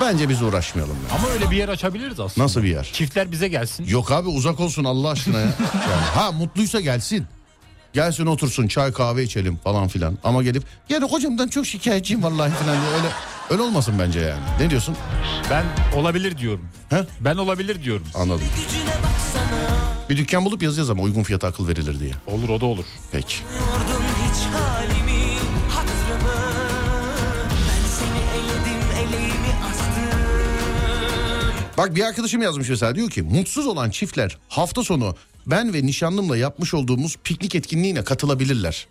[0.00, 0.96] Bence biz uğraşmayalım.
[1.10, 1.16] ya.
[1.18, 2.44] Ama öyle bir yer açabiliriz aslında.
[2.44, 2.90] Nasıl bir yer?
[2.92, 3.86] Çiftler bize gelsin.
[3.86, 5.44] Yok abi uzak olsun Allah aşkına ya.
[5.72, 7.26] Yani, ha mutluysa gelsin.
[7.92, 10.18] Gelsin otursun çay kahve içelim falan filan.
[10.24, 13.08] Ama gelip yani hocamdan çok şikayetçiyim vallahi filan diye öyle
[13.50, 14.40] öyle olmasın bence yani.
[14.60, 14.96] Ne diyorsun?
[15.50, 15.64] Ben
[15.96, 16.68] olabilir diyorum.
[16.90, 17.04] He?
[17.20, 18.06] Ben olabilir diyorum.
[18.14, 18.46] Anladım.
[20.10, 22.12] Bir dükkan bulup yazacağız ama uygun fiyata akıl verilir diye.
[22.26, 22.84] Olur o da olur.
[23.12, 23.34] Peki.
[23.58, 25.38] Yordun hiç halimi
[25.70, 26.42] hatırımı
[27.68, 30.20] Ben seni eledim eleğimi astım
[31.78, 35.16] Bak bir arkadaşım yazmış mesela diyor ki mutsuz olan çiftler hafta sonu
[35.46, 38.86] ben ve nişanlımla yapmış olduğumuz piknik etkinliğine katılabilirler.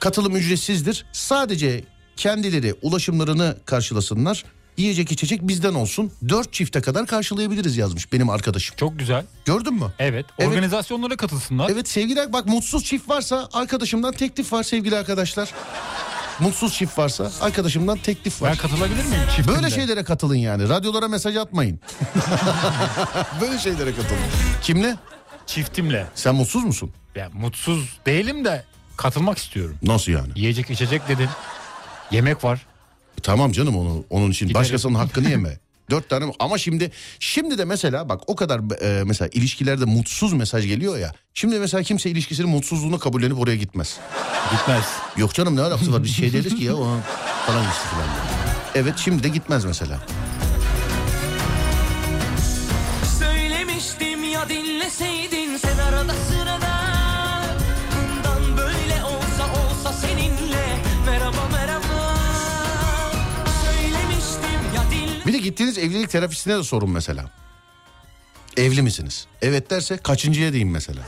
[0.00, 1.06] Katılım ücretsizdir.
[1.12, 1.84] Sadece
[2.16, 4.44] kendileri ulaşımlarını karşılasınlar.
[4.78, 6.12] Yiyecek içecek bizden olsun.
[6.28, 8.76] Dört çifte kadar karşılayabiliriz yazmış benim arkadaşım.
[8.76, 9.24] Çok güzel.
[9.44, 9.86] Gördün mü?
[9.98, 10.26] Evet.
[10.38, 10.48] Evet.
[10.50, 11.70] Organizasyonlara katılsınlar.
[11.70, 15.50] Evet sevgiler bak mutsuz çift varsa arkadaşımdan teklif var sevgili arkadaşlar.
[16.40, 18.50] Mutsuz çift varsa arkadaşımdan teklif var.
[18.50, 19.56] Ben katılabilir miyim çiftimle?
[19.56, 20.68] Böyle şeylere katılın yani.
[20.68, 21.80] Radyolara mesaj atmayın.
[23.40, 24.18] Böyle şeylere katılın.
[24.62, 24.96] Kimle?
[25.46, 26.06] Çiftimle.
[26.14, 26.90] Sen mutsuz musun?
[27.14, 28.64] Ya mutsuz değilim de
[28.96, 29.76] katılmak istiyorum.
[29.82, 30.28] Nasıl yani?
[30.36, 31.28] Yiyecek içecek dedin.
[32.10, 32.66] Yemek var.
[33.22, 34.60] Tamam canım onu onun için Giderim.
[34.60, 35.58] başkasının hakkını yeme.
[35.90, 40.66] Dört tane ama şimdi şimdi de mesela bak o kadar e, mesela ilişkilerde mutsuz mesaj
[40.66, 41.12] geliyor ya.
[41.34, 43.96] Şimdi mesela kimse ilişkisinin mutsuzluğunu kabullenip oraya gitmez.
[44.52, 44.84] Gitmez.
[45.16, 46.84] Yok canım ne alakası var biz şey deriz ki ya o
[47.46, 48.08] falan falan.
[48.74, 50.00] Evet şimdi de gitmez mesela.
[54.88, 55.37] gelseydin sen arada
[65.28, 67.30] Bir de gittiğiniz evlilik terapistine de sorun mesela.
[68.56, 69.26] Evli misiniz?
[69.42, 71.02] Evet derse kaçıncıya diyeyim mesela.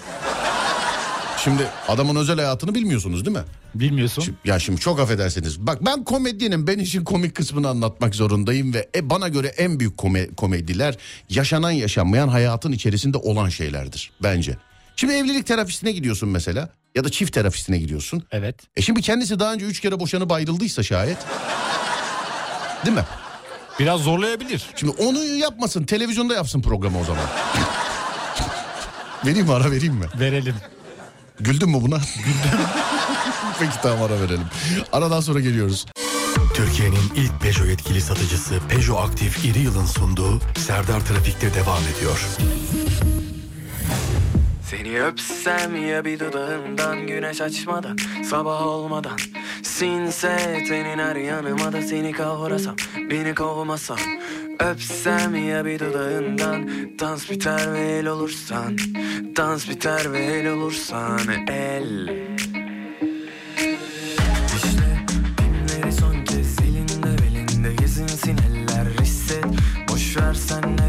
[1.44, 3.42] Şimdi adamın özel hayatını bilmiyorsunuz değil mi?
[3.74, 4.22] Bilmiyorsun.
[4.22, 5.60] Şimdi- ya şimdi çok affedersiniz.
[5.60, 6.66] Bak ben komedyenim.
[6.66, 10.96] Ben işin komik kısmını anlatmak zorundayım ve e, bana göre en büyük kome- komediler
[11.28, 14.56] yaşanan yaşanmayan hayatın içerisinde olan şeylerdir bence.
[14.96, 18.22] Şimdi evlilik terapistine gidiyorsun mesela ya da çift terapistine gidiyorsun.
[18.30, 18.56] Evet.
[18.76, 21.18] E şimdi kendisi daha önce üç kere boşanıp ayrıldıysa şayet.
[22.86, 23.04] Değil mi?
[23.80, 24.66] Biraz zorlayabilir.
[24.76, 27.24] Şimdi onu yapmasın televizyonda yapsın programı o zaman.
[29.24, 30.06] vereyim mi ara vereyim mi?
[30.20, 30.54] Verelim.
[31.40, 31.96] Güldün mü buna?
[32.16, 32.60] Güldüm.
[33.60, 34.46] Peki tamam ara verelim.
[34.92, 35.86] Aradan sonra geliyoruz.
[36.54, 42.26] Türkiye'nin ilk Peugeot yetkili satıcısı Peugeot Aktif İri Yıl'ın sunduğu Serdar Trafik'te devam ediyor.
[44.70, 47.98] Seni öpsem ya bir dudağından güneş açmadan
[48.30, 49.18] sabah olmadan
[49.62, 52.76] Sinse tenin her yanıma da seni kavrasam
[53.10, 53.98] beni kovmasan
[54.60, 56.68] Öpsem ya bir dudağından
[56.98, 58.76] dans biter ve el olursan
[59.36, 62.08] Dans biter ve el olursan el.
[64.56, 69.44] İşte pinleri son kez elinde belinde gezinsin eller hisset
[69.88, 70.79] Boş versen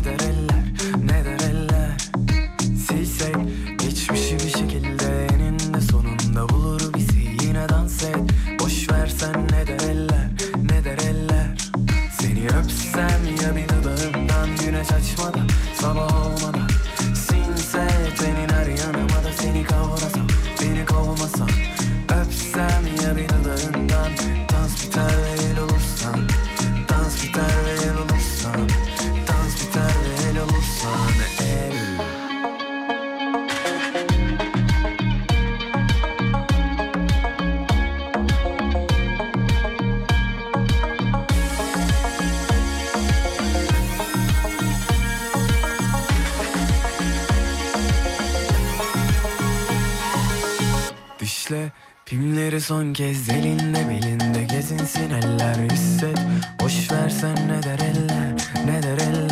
[51.52, 51.72] Dişle
[52.06, 54.44] pimleri son kez elinde belinde.
[54.44, 56.18] Gezinsin eller hisset.
[56.60, 58.34] Boş versen ne der eller
[58.66, 59.31] ne der eller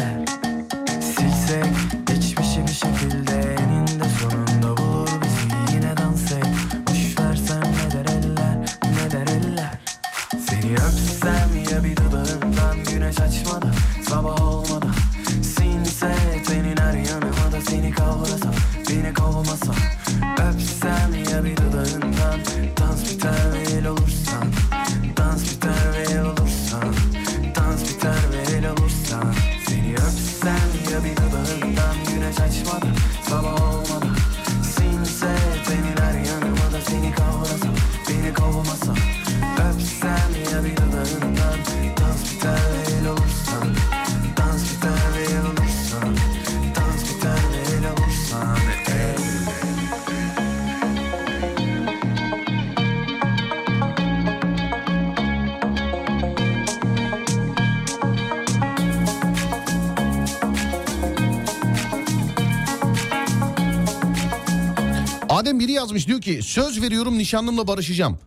[65.89, 68.19] yazmış diyor ki söz veriyorum nişanlımla barışacağım.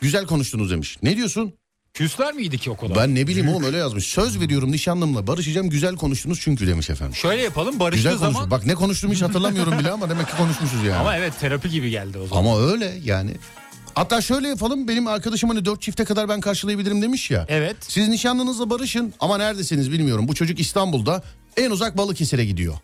[0.00, 0.98] Güzel konuştunuz demiş.
[1.02, 1.54] Ne diyorsun?
[1.94, 2.96] Küsler miydi ki o kadar?
[2.96, 4.06] Ben ne bileyim oğlum öyle yazmış.
[4.06, 7.14] Söz veriyorum nişanlımla barışacağım güzel konuştunuz çünkü demiş efendim.
[7.14, 8.32] Şöyle yapalım barıştığı Güzel zaman.
[8.32, 8.50] konuştunuz.
[8.50, 10.96] Bak ne konuştuğumu hiç hatırlamıyorum bile ama demek ki konuşmuşuz yani.
[10.96, 12.40] Ama evet terapi gibi geldi o zaman.
[12.44, 13.30] Ama öyle yani.
[13.94, 17.46] Hatta şöyle yapalım benim arkadaşım hani dört çifte kadar ben karşılayabilirim demiş ya.
[17.48, 17.76] Evet.
[17.80, 20.28] Siz nişanlınızla barışın ama neredesiniz bilmiyorum.
[20.28, 21.22] Bu çocuk İstanbul'da
[21.56, 22.74] en uzak Balıkesir'e gidiyor.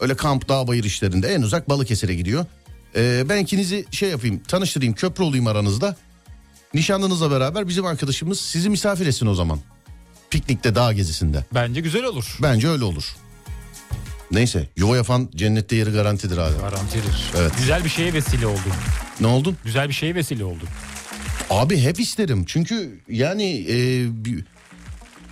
[0.00, 2.46] Öyle kamp dağ bayır işlerinde en uzak Balıkesir'e gidiyor.
[2.96, 5.96] Ee, ben ikinizi şey yapayım tanıştırayım köprü olayım aranızda.
[6.74, 9.58] Nişanlınızla beraber bizim arkadaşımız sizi misafir etsin o zaman.
[10.30, 11.44] Piknikte dağ gezisinde.
[11.54, 12.38] Bence güzel olur.
[12.42, 13.16] Bence öyle olur.
[14.30, 16.58] Neyse yuva yapan cennette yeri garantidir abi.
[16.58, 17.32] Garantidir.
[17.38, 17.52] Evet.
[17.58, 18.72] Güzel bir şeye vesile oldun.
[19.20, 19.56] Ne oldun?
[19.64, 20.68] Güzel bir şeye vesile oldun.
[21.50, 24.06] Abi hep isterim çünkü yani e,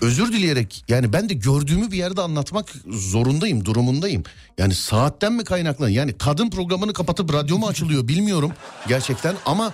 [0.01, 4.23] özür dileyerek yani ben de gördüğümü bir yerde anlatmak zorundayım durumundayım.
[4.59, 8.53] Yani saatten mi kaynaklan yani kadın programını kapatıp radyo mu açılıyor bilmiyorum
[8.89, 9.73] gerçekten ama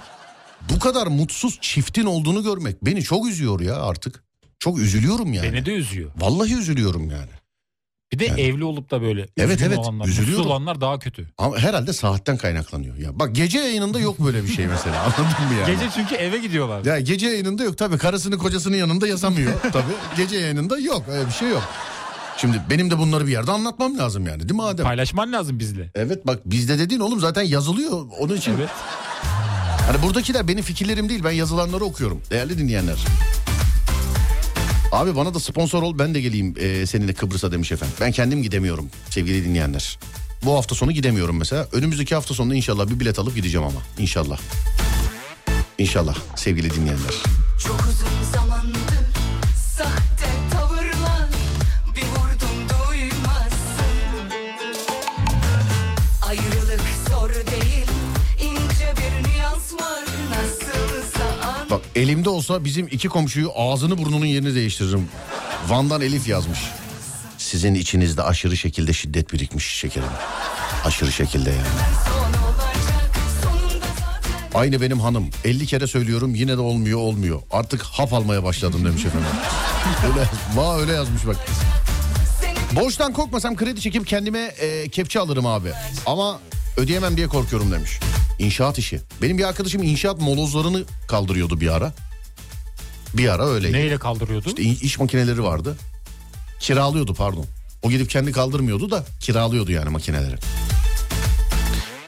[0.70, 4.22] bu kadar mutsuz çiftin olduğunu görmek beni çok üzüyor ya artık.
[4.58, 5.52] Çok üzülüyorum yani.
[5.52, 6.10] Beni de üzüyor.
[6.16, 7.30] Vallahi üzülüyorum yani.
[8.12, 10.46] Bir de evli olup da böyle Evet, evet, olanlar, üzülüyorum.
[10.46, 11.26] olanlar daha kötü.
[11.38, 13.18] Ama herhalde saatten kaynaklanıyor ya.
[13.18, 15.74] Bak gece yayınında yok böyle bir şey mesela anladın mı yani?
[15.74, 16.84] Gece çünkü eve gidiyorlar.
[16.84, 19.92] Ya gece yayınında yok tabii karısını kocasının yanında yazamıyor tabii.
[20.16, 21.62] Gece yayınında yok öyle bir şey yok.
[22.36, 24.84] Şimdi benim de bunları bir yerde anlatmam lazım yani değil mi Adem?
[24.84, 25.90] Paylaşman lazım bizle.
[25.94, 28.52] Evet bak bizde dediğin oğlum zaten yazılıyor onun için.
[28.58, 28.68] Evet.
[29.86, 32.96] Hani buradakiler benim fikirlerim değil ben yazılanları okuyorum değerli dinleyenler.
[34.92, 37.94] Abi bana da sponsor ol ben de geleyim e, seninle Kıbrıs'a demiş efendim.
[38.00, 39.98] Ben kendim gidemiyorum sevgili dinleyenler.
[40.44, 41.68] Bu hafta sonu gidemiyorum mesela.
[41.72, 43.80] Önümüzdeki hafta sonunda inşallah bir bilet alıp gideceğim ama.
[43.98, 44.40] İnşallah.
[45.78, 47.14] İnşallah sevgili dinleyenler.
[47.66, 48.41] Çok uzun zamandır
[61.96, 65.08] elimde olsa bizim iki komşuyu ağzını burnunun yerini değiştiririm.
[65.68, 66.58] Van'dan Elif yazmış.
[67.38, 70.08] Sizin içinizde aşırı şekilde şiddet birikmiş şekerim.
[70.84, 71.62] Aşırı şekilde yani.
[74.54, 75.30] Aynı benim hanım.
[75.44, 77.42] 50 kere söylüyorum yine de olmuyor olmuyor.
[77.50, 79.28] Artık hap almaya başladım demiş efendim.
[80.06, 81.36] öyle, va öyle yazmış bak.
[82.72, 85.68] Borçtan korkmasam kredi çekip kendime e, kepçe alırım abi.
[86.06, 86.40] Ama
[86.76, 87.90] ödeyemem diye korkuyorum demiş.
[88.42, 89.00] İnşaat işi.
[89.22, 91.92] Benim bir arkadaşım inşaat molozlarını kaldırıyordu bir ara.
[93.14, 93.76] Bir ara öyleydi.
[93.76, 94.48] Neyle kaldırıyordu?
[94.48, 95.76] İşte iş makineleri vardı.
[96.60, 97.46] Kiralıyordu pardon.
[97.82, 100.36] O gidip kendi kaldırmıyordu da kiralıyordu yani makineleri.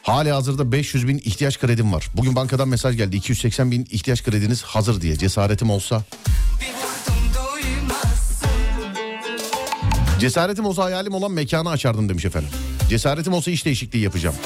[0.02, 2.08] Hali hazırda 500 bin ihtiyaç kredim var.
[2.16, 3.16] Bugün bankadan mesaj geldi.
[3.16, 5.16] 280 bin ihtiyaç krediniz hazır diye.
[5.16, 6.04] Cesaretim olsa.
[10.20, 12.50] Cesaretim olsa hayalim olan mekanı açardım demiş efendim.
[12.88, 14.36] Cesaretim olsa iş değişikliği yapacağım.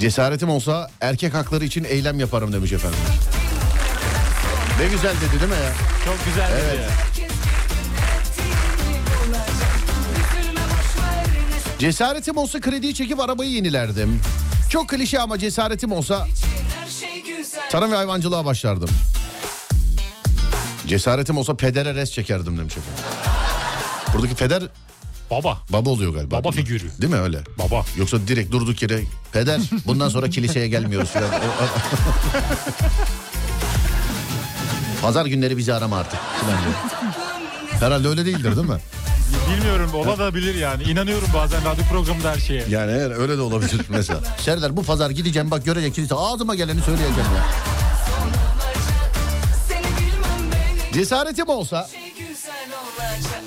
[0.00, 2.98] Cesaretim olsa erkek hakları için eylem yaparım demiş efendim.
[4.80, 5.72] Ne güzel dedi değil mi ya?
[6.04, 6.72] Çok güzel Evet.
[6.72, 6.82] dedi.
[6.82, 7.26] Ne
[11.78, 14.20] Cesaretim olsa krediyi çekip arabayı yenilerdim.
[14.70, 16.26] Çok klişe ama cesaretim olsa
[17.70, 18.88] tarım ve hayvancılığa başlardım.
[20.86, 23.04] Cesaretim olsa pedere res çekerdim demiş efendim.
[24.14, 24.62] Buradaki peder
[25.30, 25.58] Baba.
[25.70, 26.38] baba oluyor galiba.
[26.38, 26.84] Baba figürü.
[27.00, 27.38] Değil mi öyle?
[27.58, 27.84] Baba.
[27.96, 29.00] Yoksa direkt durduk yere
[29.32, 31.30] peder bundan sonra kiliseye gelmiyoruz falan.
[35.02, 36.18] Pazar günleri bizi arama artık.
[37.80, 38.78] Herhalde öyle değildir değil mi?
[39.52, 40.82] Bilmiyorum olabilir yani.
[40.82, 42.64] İnanıyorum bazen radyo programında her şeye.
[42.70, 44.20] Yani eğer öyle de olabilir mesela.
[44.40, 47.44] Serdar bu pazar gideceğim bak görecek kilise ağzıma geleni söyleyeceğim ya.
[50.92, 51.88] Cesaretim olsa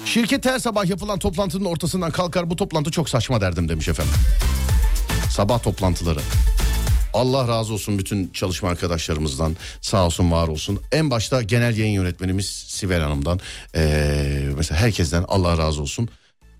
[0.09, 4.13] olacak şirket her sabah yapılan toplantının ortasından kalkar bu toplantı çok saçma derdim demiş efendim.
[5.29, 6.19] Sabah toplantıları.
[7.13, 10.79] Allah razı olsun bütün çalışma arkadaşlarımızdan sağ olsun var olsun.
[10.91, 13.39] En başta genel yayın yönetmenimiz Sibel Hanım'dan
[13.75, 16.09] ee, mesela herkesten Allah razı olsun.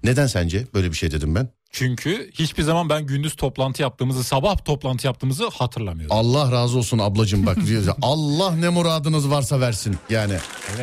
[0.04, 1.50] Neden sence böyle bir şey dedim ben?
[1.72, 6.16] Çünkü hiçbir zaman ben gündüz toplantı yaptığımızı, sabah toplantı yaptığımızı hatırlamıyorum.
[6.16, 7.58] Allah razı olsun ablacığım bak
[8.02, 10.34] Allah ne muradınız varsa versin yani.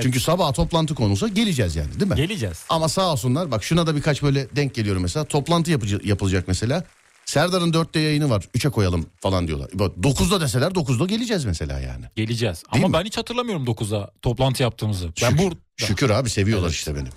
[0.02, 2.16] Çünkü sabah toplantı konusu geleceğiz yani değil mi?
[2.16, 2.64] Geleceğiz.
[2.68, 5.24] Ama sağ olsunlar bak şuna da birkaç böyle denk geliyorum mesela.
[5.24, 6.84] Toplantı yapıcı, yapılacak mesela.
[7.24, 8.48] Serdar'ın dörtte yayını var.
[8.54, 9.70] Üçe koyalım falan diyorlar.
[10.02, 12.04] Dokuzda deseler dokuzda geleceğiz mesela yani.
[12.16, 12.62] Geleceğiz.
[12.72, 12.92] Değil Ama mi?
[13.00, 15.08] ben hiç hatırlamıyorum 9'a toplantı yaptığımızı.
[15.22, 15.56] Ben Şükür, burada.
[15.76, 16.76] şükür abi seviyorlar Evet.
[16.76, 17.08] işte beni.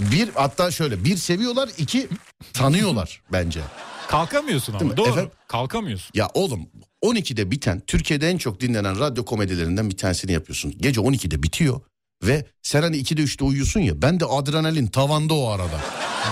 [0.00, 2.08] Bir hatta şöyle bir seviyorlar iki
[2.52, 3.60] tanıyorlar bence.
[4.08, 4.96] Kalkamıyorsun ama.
[4.96, 5.08] Doğru.
[5.10, 5.30] Efendim?
[5.48, 6.10] Kalkamıyorsun.
[6.14, 6.66] Ya oğlum
[7.04, 10.74] 12'de biten Türkiye'de en çok dinlenen radyo komedilerinden bir tanesini yapıyorsun.
[10.78, 11.80] Gece 12'de bitiyor
[12.24, 15.80] ve sen hani 2'de 3'te uyuyorsun ya ben de adrenalin tavanda o arada.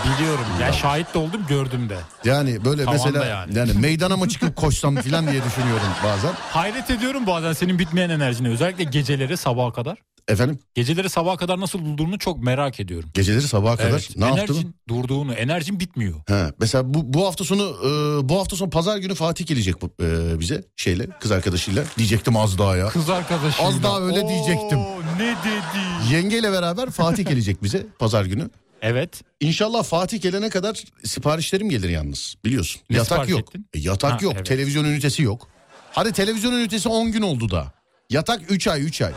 [0.04, 0.44] Biliyorum.
[0.60, 1.96] Ya şahit de oldum gördüm de.
[2.24, 3.58] Yani böyle Tavanda mesela yani.
[3.58, 3.72] yani.
[3.80, 6.32] meydana mı çıkıp koşsam falan diye düşünüyorum bazen.
[6.32, 8.48] Hayret ediyorum bazen senin bitmeyen enerjini.
[8.48, 9.98] Özellikle geceleri sabaha kadar.
[10.30, 13.10] Efendim Geceleri sabaha kadar nasıl durduğunu çok merak ediyorum.
[13.14, 14.74] geceleri sabaha kadar Evet, ne enerjin yaptın?
[14.88, 16.14] durduğunu, enerjin bitmiyor.
[16.28, 17.88] He, mesela bu, bu hafta sonu e,
[18.28, 22.58] bu hafta sonu pazar günü Fatih gelecek bu, e, bize şeyle kız arkadaşıyla diyecektim az
[22.58, 22.88] daha ya.
[22.88, 23.66] Kız arkadaşım.
[23.66, 24.78] Az daha öyle diyecektim.
[25.18, 26.14] Ne dedi?
[26.14, 28.50] Yengeyle beraber Fatih gelecek bize pazar günü.
[28.82, 29.22] Evet.
[29.40, 32.82] İnşallah Fatih gelene kadar siparişlerim gelir yalnız biliyorsun.
[32.90, 33.40] Ne yatak yok.
[33.40, 33.66] ettin?
[33.74, 34.32] E, yatak Ha, yok.
[34.36, 34.46] evet.
[34.46, 35.48] Televizyon ünitesi yok.
[35.92, 37.72] Hadi televizyon ünitesi 10 gün oldu da.
[38.10, 39.12] Yatak 3 ay 3 ay.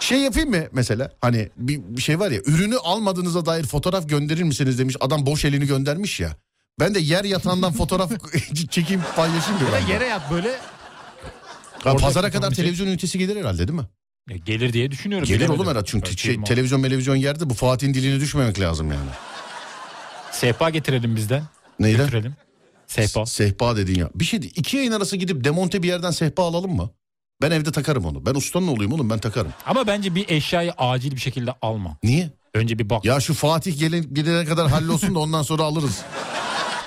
[0.00, 4.42] Şey yapayım mı mesela hani bir, bir şey var ya ürünü almadığınıza dair fotoğraf gönderir
[4.42, 6.36] misiniz demiş adam boş elini göndermiş ya.
[6.80, 8.12] Ben de yer yatağından fotoğraf
[8.70, 9.72] çekeyim paylaşayım diyor.
[9.72, 10.58] Ya yere yat böyle.
[11.84, 13.86] Ha, pazara kadar televizyon ünitesi gelir herhalde değil mi?
[14.30, 15.28] Ya gelir diye düşünüyorum.
[15.28, 15.60] Gelir bilemedim.
[15.60, 16.44] oğlum herhalde çünkü şey, mal.
[16.44, 19.10] televizyon televizyon yerde bu Fatih'in diline düşmemek lazım yani.
[20.32, 21.42] Sehpa getirelim bizden.
[21.78, 21.98] Neyle?
[21.98, 22.34] Götürelim.
[22.86, 23.26] Sehpa.
[23.26, 24.10] Sehpa dedin ya.
[24.14, 26.90] Bir şey iki yayın arası gidip demonte bir yerden sehpa alalım mı?
[27.42, 28.26] Ben evde takarım onu.
[28.26, 29.52] Ben ustanın olayım oğlum ben takarım.
[29.66, 31.96] Ama bence bir eşyayı acil bir şekilde alma.
[32.02, 32.30] Niye?
[32.54, 33.04] Önce bir bak.
[33.04, 35.98] Ya şu Fatih gelin, gelene kadar hallolsun da ondan sonra alırız.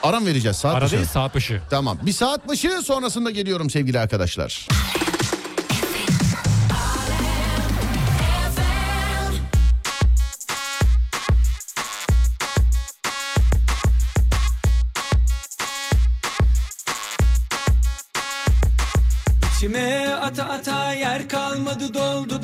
[0.03, 0.95] Aram vereceğiz saat Ara başı.
[0.95, 1.61] değil saat başı.
[1.69, 4.67] Tamam bir saat başı sonrasında geliyorum sevgili arkadaşlar.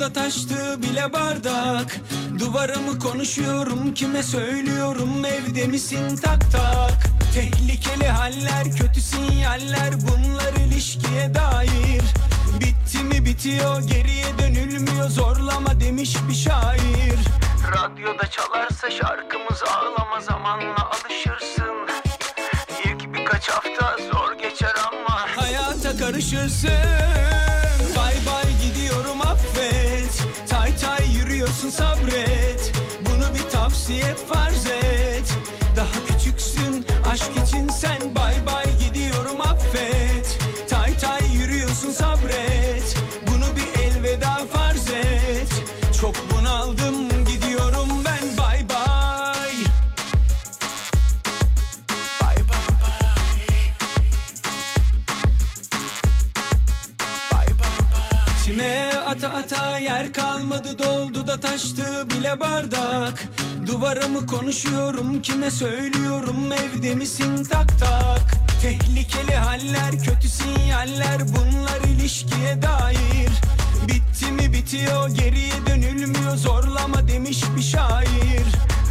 [0.00, 2.00] doldu da taştı bile bardak.
[2.38, 5.24] Duvarımı konuşuyorum kime söylüyorum?
[5.24, 6.16] Evde misin?
[6.16, 7.10] Tak tak.
[7.34, 12.02] Tehlikeli haller kötü sinyaller bunlar ilişkiye dair.
[12.60, 17.18] Bitti mi bitiyor geriye dönülmüyor zorlama demiş bir şair.
[17.72, 21.88] Radyoda çalarsa şarkımız ağlama zamanla alışırsın.
[22.84, 27.29] İlk birkaç hafta zor geçer ama Hayata karışırsın
[31.60, 35.34] yürüyorsun sabret Bunu bir tavsiye farz et.
[35.76, 38.79] Daha küçüksün aşk için sen Bay bay
[60.12, 63.24] kalmadı doldu da taştı bile bardak.
[63.66, 68.34] Duvarımı konuşuyorum kime söylüyorum evde misin tak tak?
[68.62, 73.30] Tehlikeli haller kötü sinyaller bunlar ilişkiye dair.
[73.88, 78.46] Bitti mi bitiyor geriye dönülmüyor zorlama demiş bir şair.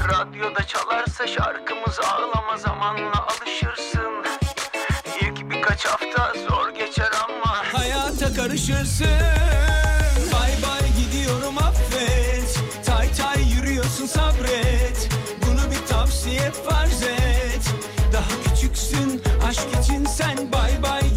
[0.10, 4.26] Radyoda çalarsa şarkımız ağlama zamanla alışırsın.
[5.22, 9.69] İlk birkaç hafta zor geçer ama Hayata karışırsın
[19.50, 21.09] aşk için sen Bay bay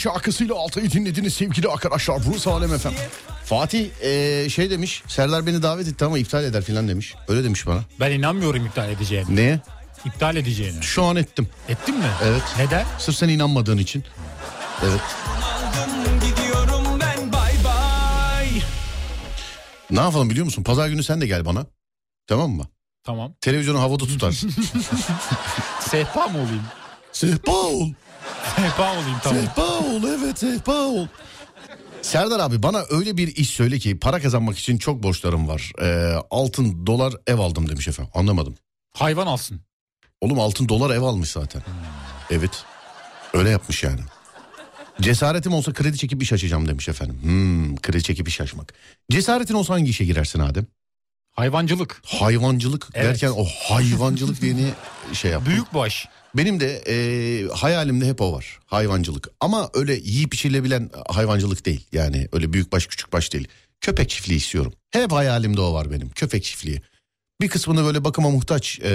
[0.00, 2.20] şarkısıyla Altay'ı dinlediniz sevgili arkadaşlar.
[2.26, 2.92] Burası Alem efem.
[3.44, 7.14] Fatih eee, şey demiş Serdar beni davet etti ama iptal eder filan demiş.
[7.28, 7.80] Öyle demiş bana.
[8.00, 9.36] Ben inanmıyorum iptal edeceğine.
[9.36, 9.60] Neye?
[10.04, 10.82] İptal edeceğine.
[10.82, 11.48] Şu an ettim.
[11.68, 12.04] Ettin mi?
[12.24, 12.42] Evet.
[12.58, 12.86] Neden?
[12.98, 14.04] Sırf sen inanmadığın için.
[14.82, 15.00] Evet.
[15.26, 18.48] Bunaldım gidiyorum ben bay bay
[19.90, 20.62] Ne yapalım biliyor musun?
[20.62, 21.66] Pazar günü sen de gel bana.
[22.26, 22.64] Tamam mı?
[23.04, 23.34] Tamam.
[23.40, 24.54] Televizyonu havada tutarsın.
[25.80, 26.62] Sehpa mı olayım?
[27.12, 27.88] Sehpa ol.
[28.60, 29.42] Sehpa olayım tamam.
[29.42, 31.06] Sehpa ol evet sehpa ol.
[32.02, 35.72] Serdar abi bana öyle bir iş söyle ki para kazanmak için çok borçlarım var.
[35.82, 38.12] Ee, altın dolar ev aldım demiş efendim.
[38.14, 38.54] Anlamadım.
[38.94, 39.60] Hayvan alsın.
[40.20, 41.62] Oğlum altın dolar ev almış zaten.
[42.30, 42.64] Evet.
[43.34, 44.00] Öyle yapmış yani.
[45.00, 47.18] Cesaretim olsa kredi çekip iş açacağım demiş efendim.
[47.22, 48.74] Hmm, kredi çekip iş açmak.
[49.10, 50.66] Cesaretin olsa hangi işe girersin Adem?
[51.32, 52.02] Hayvancılık.
[52.06, 53.06] Hayvancılık Evet.
[53.06, 54.70] derken o hayvancılık diyeni
[55.12, 55.52] şey yaptım.
[55.52, 56.08] Büyük baş.
[56.36, 58.58] Benim de e, hayalimde hep o var.
[58.66, 59.28] Hayvancılık.
[59.40, 61.86] Ama öyle yiyip içilebilen hayvancılık değil.
[61.92, 63.48] Yani öyle büyük baş küçük baş değil.
[63.80, 64.72] Köpek çiftliği istiyorum.
[64.90, 66.10] Hep hayalimde o var benim.
[66.10, 66.82] Köpek çiftliği.
[67.40, 68.90] Bir kısmını böyle bakıma muhtaç e,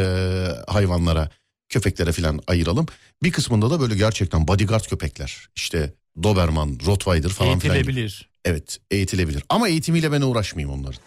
[0.68, 1.30] hayvanlara,
[1.70, 2.86] köpeklere falan ayıralım.
[3.24, 5.50] Bir kısmında da böyle gerçekten bodyguard köpekler.
[5.56, 7.76] İşte Doberman, Rottweiler falan filan.
[7.76, 8.30] Eğitilebilir.
[8.46, 9.44] Evet eğitilebilir.
[9.50, 11.00] Ama eğitimiyle ben uğraşmayayım onların.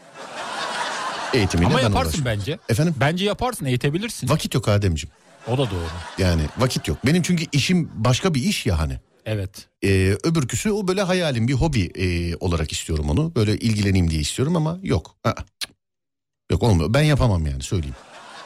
[1.35, 2.41] Eğitimiyle Ama ben yaparsın uğraşmayayım.
[2.41, 2.59] bence.
[2.69, 2.95] Efendim?
[3.01, 4.29] Bence yaparsın eğitebilirsin.
[4.29, 5.13] Vakit yok Ademciğim.
[5.47, 5.89] O da doğru.
[6.19, 6.99] Yani vakit yok.
[7.07, 8.99] Benim çünkü işim başka bir iş ya hani.
[9.27, 9.67] Evet.
[9.85, 13.35] Ee, öbürküsü o böyle hayalim bir hobi e, olarak istiyorum onu.
[13.35, 15.15] Böyle ilgileneyim diye istiyorum ama yok.
[15.27, 15.71] Cık.
[16.51, 16.95] yok olmuyor.
[16.95, 17.95] Ben yapamam yani söyleyeyim.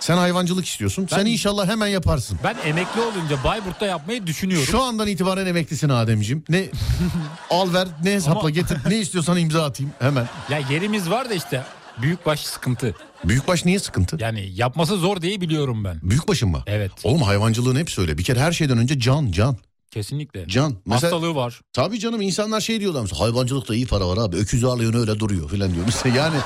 [0.01, 1.07] Sen hayvancılık istiyorsun.
[1.11, 2.39] Sen Ben- inşallah hemen yaparsın.
[2.45, 4.67] Ben emekli olunca Bayburt'ta yapmayı düşünüyorum.
[4.71, 6.45] Şu andan itibaren emeklisin Ademciğim.
[6.49, 6.65] Ne
[7.51, 10.29] al ver ne hesapla Ama- getir ne istiyorsan imza atayım hemen.
[10.51, 11.63] Ya yerimiz var da işte
[12.03, 12.95] büyük baş sıkıntı.
[13.25, 14.17] Büyükbaş niye sıkıntı?
[14.21, 16.01] Yani yapması zor diye biliyorum ben.
[16.03, 16.63] Büyükbaşın mı?
[16.67, 16.93] Evet.
[17.05, 18.19] Oğlum hayvancılığın hepsi öyle.
[18.19, 19.57] Bir kere her şeyden önce can can.
[19.91, 20.49] Kesinlikle.
[20.49, 20.75] Can.
[20.87, 21.61] Mesela, Hastalığı var.
[21.73, 24.37] Tabii canım insanlar şey diyorlar mesela hayvancılıkta iyi para var abi.
[24.37, 25.85] Öküzü alıyorsun öyle duruyor falan diyor.
[25.87, 26.37] Mesela yani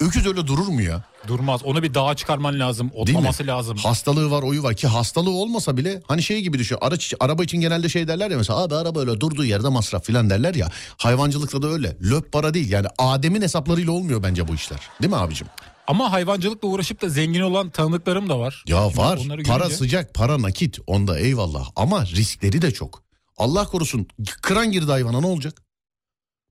[0.00, 1.02] öküz öyle durur mu ya?
[1.28, 1.62] Durmaz.
[1.64, 2.90] Onu bir dağa çıkarman lazım.
[2.94, 3.76] Otlaması lazım.
[3.76, 6.78] Hastalığı var oyu var ki hastalığı olmasa bile hani şey gibi düşün.
[6.80, 10.30] Araç, araba için genelde şey derler ya mesela abi araba öyle durduğu yerde masraf falan
[10.30, 10.68] derler ya.
[10.98, 11.96] Hayvancılıkta da öyle.
[12.02, 14.78] Löp para değil yani Adem'in hesaplarıyla olmuyor bence bu işler.
[15.02, 15.46] Değil mi abicim?
[15.86, 18.64] Ama hayvancılıkla uğraşıp da zengin olan tanıdıklarım da var.
[18.66, 23.02] Ya Şimdi var onları para görünce- sıcak para nakit onda eyvallah ama riskleri de çok.
[23.38, 24.06] Allah korusun
[24.42, 25.62] kıran girdi hayvana ne olacak?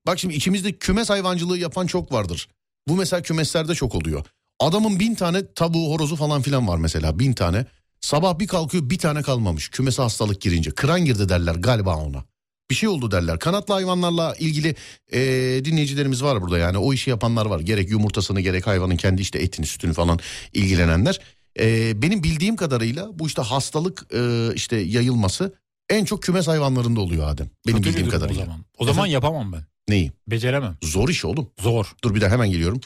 [0.06, 2.48] Bak şimdi içimizde kümes hayvancılığı yapan çok vardır.
[2.88, 4.24] Bu mesela kümeslerde çok oluyor.
[4.60, 7.66] Adamın bin tane tavuğu horozu falan filan var mesela bin tane.
[8.00, 10.70] Sabah bir kalkıyor bir tane kalmamış kümese hastalık girince.
[10.70, 12.24] Kıran girdi derler galiba ona.
[12.70, 13.38] Bir şey oldu derler.
[13.38, 14.74] Kanatlı hayvanlarla ilgili
[15.12, 17.60] eee, dinleyicilerimiz var burada yani o işi yapanlar var.
[17.60, 20.18] Gerek yumurtasını gerek hayvanın kendi işte etini sütünü falan
[20.52, 21.20] ilgilenenler.
[21.58, 25.54] Eee, benim bildiğim kadarıyla bu işte hastalık eee, işte yayılması
[25.90, 27.50] en çok kümes hayvanlarında oluyor Adem.
[27.66, 28.42] Benim Kötü bildiğim kadarıyla.
[28.42, 29.12] O zaman, o zaman Efendim?
[29.12, 29.64] yapamam ben.
[29.88, 30.12] Neyi?
[30.26, 30.76] Beceremem.
[30.82, 31.50] Zor iş oğlum.
[31.60, 31.92] Zor.
[32.04, 32.80] Dur bir daha hemen geliyorum.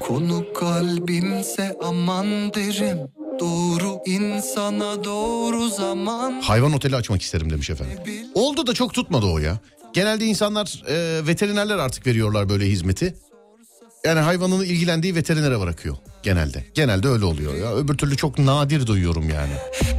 [0.00, 2.98] Konu kalbimse aman derim
[3.40, 7.98] Doğru insana doğru zaman Hayvan oteli açmak isterim demiş efendim.
[8.34, 9.58] Oldu da çok tutmadı o ya.
[9.92, 13.14] Genelde insanlar e, veterinerler artık veriyorlar böyle hizmeti.
[14.04, 16.64] Yani hayvanın ilgilendiği veterinere bırakıyor genelde.
[16.74, 17.74] Genelde öyle oluyor ya.
[17.74, 19.52] Öbür türlü çok nadir duyuyorum yani.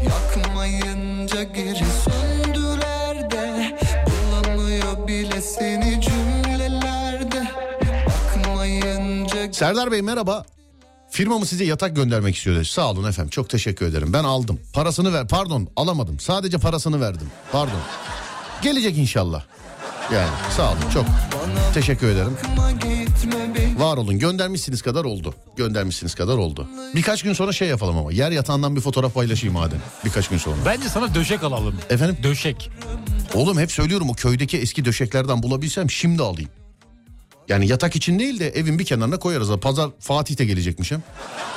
[0.05, 2.22] Yakmayınca geri söndüler
[9.53, 10.45] Serdar Bey merhaba.
[11.09, 12.63] Firmamı size yatak göndermek istiyor.
[12.63, 13.29] Sağ olun efendim.
[13.29, 14.13] Çok teşekkür ederim.
[14.13, 14.59] Ben aldım.
[14.73, 15.27] Parasını ver.
[15.27, 16.19] Pardon alamadım.
[16.19, 17.27] Sadece parasını verdim.
[17.51, 17.79] Pardon.
[18.61, 19.43] Gelecek inşallah.
[20.13, 21.05] Yani sağ olun çok.
[21.73, 22.37] Teşekkür ederim.
[23.77, 25.35] Var olun göndermişsiniz kadar oldu.
[25.57, 26.67] Göndermişsiniz kadar oldu.
[26.95, 29.79] Birkaç gün sonra şey yapalım ama yer yatağından bir fotoğraf paylaşayım madem.
[30.05, 30.57] Birkaç gün sonra.
[30.65, 31.75] Bence sana döşek alalım.
[31.89, 32.17] Efendim?
[32.23, 32.71] Döşek.
[33.33, 36.49] Oğlum hep söylüyorum o köydeki eski döşeklerden bulabilsem şimdi alayım.
[37.49, 39.49] Yani yatak için değil de evin bir kenarına koyarız.
[39.61, 41.03] Pazar Fatih'te gelecekmişim.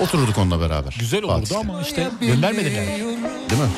[0.01, 0.97] Otururduk onunla beraber.
[1.01, 1.59] Güzel olurdu Fatih'te.
[1.59, 2.87] ama işte göndermediler.
[3.51, 3.69] Değil mi?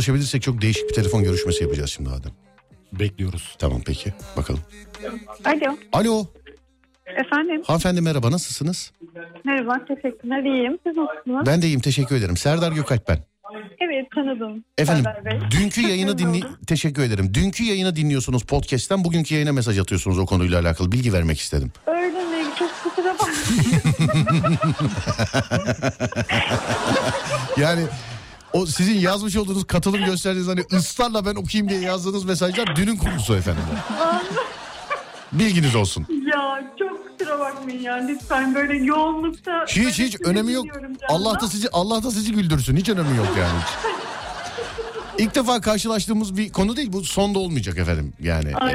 [0.00, 2.32] Ulaşabilirsek çok değişik bir telefon görüşmesi yapacağız şimdi Adem.
[2.92, 3.56] Bekliyoruz.
[3.58, 4.60] Tamam peki bakalım.
[5.44, 6.26] Alo, Alo
[7.06, 7.62] efendim.
[7.66, 8.92] hanımefendi merhaba nasılsınız?
[9.44, 10.42] Merhaba, teşekkürler.
[10.44, 10.78] İyiyim.
[10.86, 11.46] Siz nasılsınız?
[11.46, 12.36] Ben de iyiyim teşekkür ederim.
[12.36, 13.18] Serdar Gökalp ben.
[13.80, 14.64] Evet, tanıdım.
[14.78, 15.40] Efendim Serdar Bey.
[15.50, 17.34] dünkü yayını dinli teşekkür ederim.
[17.34, 21.72] Dünkü yayını dinliyorsunuz podcast'ten bugünkü yayına mesaj atıyorsunuz o konuyla alakalı bilgi vermek istedim.
[21.86, 22.44] Öyle mi?
[22.58, 24.56] Çok kusura bakmayın.
[27.56, 27.82] Yani
[28.52, 33.34] o sizin yazmış olduğunuz katılım gösterdiğiniz hani ısrarla ben okuyayım diye yazdığınız mesajlar dünün konusu
[33.36, 33.62] efendim.
[35.32, 36.06] Bilginiz olsun.
[36.32, 37.94] ya çok kusura bakmayın ya.
[37.94, 39.64] Lütfen böyle yoğunlukta...
[39.68, 40.66] Hiç hiç önemi yok.
[41.08, 42.76] Allah da sizi Allah da sizi güldürsün.
[42.76, 43.58] Hiç önemi yok yani.
[43.58, 43.96] Hiç.
[45.18, 46.92] İlk defa karşılaştığımız bir konu değil.
[46.92, 48.12] Bu sonda olmayacak efendim.
[48.20, 48.56] Yani.
[48.56, 48.74] Ay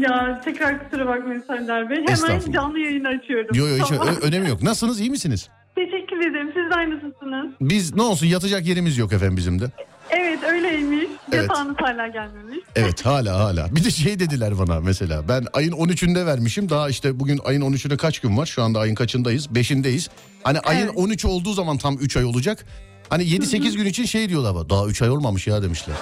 [0.00, 2.04] ya tekrar kusura bakmayın Serdar Bey.
[2.08, 3.50] Hemen canlı yayını açıyorum.
[3.54, 4.08] Yo yo hiç Tamam.
[4.08, 4.62] ö- önemi yok.
[4.62, 5.00] Nasılsınız?
[5.00, 5.48] iyi misiniz?
[5.74, 6.52] Teşekkür ederim.
[6.54, 7.46] Siz de aynısısınız.
[7.60, 9.64] Biz ne olsun yatacak yerimiz yok efendim bizim de.
[10.10, 11.04] Evet öyleymiş.
[11.32, 11.42] Evet.
[11.48, 12.58] Yatağınız hala gelmemiş.
[12.76, 13.76] Evet hala hala.
[13.76, 15.28] Bir de şey dediler bana mesela.
[15.28, 16.68] Ben ayın 13'ünde vermişim.
[16.70, 18.46] Daha işte bugün ayın 13'üne kaç gün var?
[18.46, 19.46] Şu anda ayın kaçındayız?
[19.46, 20.08] 5'indeyiz.
[20.42, 20.94] Hani ayın Evet.
[20.98, 22.64] 13'ü olduğu zaman tam 3 ay olacak.
[23.08, 25.96] Hani 7-8 gün için şey diyorlar daha 3 ay olmamış ya demişler.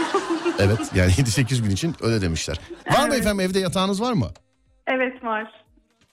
[0.58, 2.60] evet yani 7-8 gün için öyle demişler.
[2.92, 3.20] Var mı Evet.
[3.20, 4.26] efendim evde yatağınız var mı?
[4.86, 5.61] Evet var.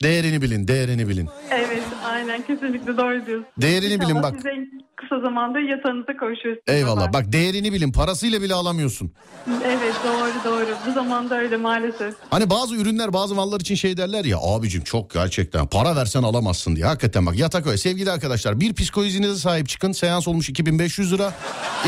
[0.04, 1.30] Değerini bilin, değerini bilin.
[1.52, 3.46] Evet aynen kesinlikle doğru diyorsun.
[3.58, 4.34] Değerini bilin İnşallah bak.
[4.36, 6.64] Siz en kısa zamanda yatağınıza kavuşuyorsunuz.
[6.68, 7.14] Eyvallah.
[7.14, 7.92] Bak değerini bilin.
[7.92, 9.12] Parasıyla bile alamıyorsun.
[9.66, 10.68] Evet doğru doğru.
[10.88, 12.14] Bu zamanda öyle maalesef.
[12.30, 16.76] Hani bazı ürünler bazı mallar için şey derler ya abicim çok gerçekten para versen alamazsın
[16.76, 16.86] diye.
[16.86, 17.78] Hakikaten bak yatak öyle.
[17.78, 19.92] Sevgili arkadaşlar bir psikolojinize sahip çıkın.
[19.92, 21.34] Seans olmuş 2500 lira.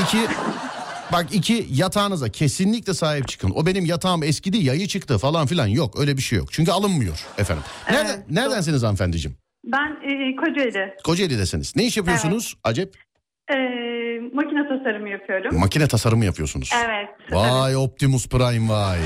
[0.04, 0.18] İki
[1.12, 3.52] bak iki yatağınıza kesinlikle sahip çıkın.
[3.56, 6.48] O benim yatağım eskidi yayı çıktı falan filan yok öyle bir şey yok.
[6.52, 7.64] Çünkü alınmıyor efendim.
[7.92, 9.38] Nereden, Evet, neredensiniz hanımefendiciğim?
[9.66, 11.76] Ben e, Kocaeli Kocaeli'desiniz.
[11.76, 12.96] Ne iş yapıyorsunuz Acep?
[13.50, 13.56] e,
[14.34, 15.60] makine tasarımı yapıyorum.
[15.60, 16.70] Makine tasarımı yapıyorsunuz.
[16.86, 17.10] Evet.
[17.32, 19.00] Vay Optimus Prime vay.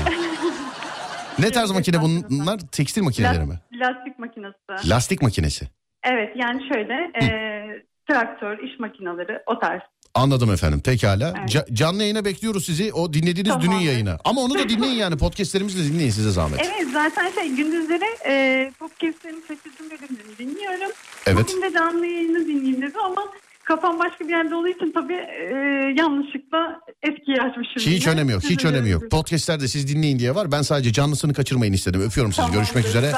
[1.38, 2.58] ne tarz Evet, makine bunlar?
[2.72, 3.60] Tekstil makineleri mi?
[3.72, 4.90] Lastik makinesi.
[4.90, 5.66] Lastik makinesi.
[6.04, 7.26] Evet yani şöyle e,
[8.10, 9.80] traktör, iş makineleri o tarz.
[10.16, 11.34] Anladım efendim pekala.
[11.38, 11.50] Evet.
[11.54, 13.66] Ca- canlı yayına bekliyoruz sizi o dinlediğiniz Tamam.
[13.66, 14.18] dünün yayını.
[14.24, 16.60] Ama onu da dinleyin yani podcastlerimizi de dinleyin size zahmet.
[16.60, 20.90] Evet zaten şey gündüzleri e, podcastlerin seçildiğim bölümlerini dinliyorum.
[21.26, 21.46] Evet.
[21.48, 23.22] Bugün de canlı yayını dinleyeyim dedim ama
[23.64, 25.54] kafam başka bir yerde olduğu için tabii e,
[25.98, 27.92] yanlışlıkla eskiyi açmışım.
[27.92, 28.14] Hiç yine.
[28.14, 28.42] önemi yok.
[28.42, 29.10] Hiç Özür önemi yok.
[29.10, 30.52] Podcast'lerde siz dinleyin diye var.
[30.52, 32.00] Ben sadece canlısını kaçırmayın istedim.
[32.00, 32.36] Öpüyorum sizi.
[32.36, 32.58] Tamamdır.
[32.58, 33.12] Görüşmek üzere.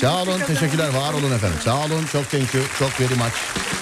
[0.00, 0.40] Sağ olun.
[0.46, 0.88] Teşekkürler.
[0.88, 1.58] Var olun efendim.
[1.64, 2.04] Sağ olun.
[2.12, 2.64] Çok thank you.
[2.78, 3.75] Çok very much.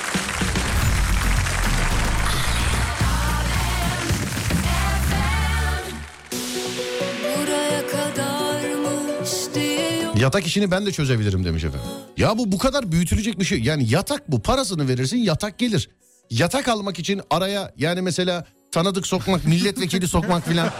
[10.20, 11.88] Yatak işini ben de çözebilirim demiş efendim.
[12.16, 13.60] Ya bu bu kadar büyütülecek bir şey.
[13.60, 14.42] Yani yatak bu.
[14.42, 15.88] Parasını verirsin yatak gelir.
[16.30, 20.70] Yatak almak için araya yani mesela tanıdık sokmak, milletvekili sokmak filan.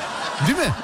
[0.46, 0.74] Değil mi?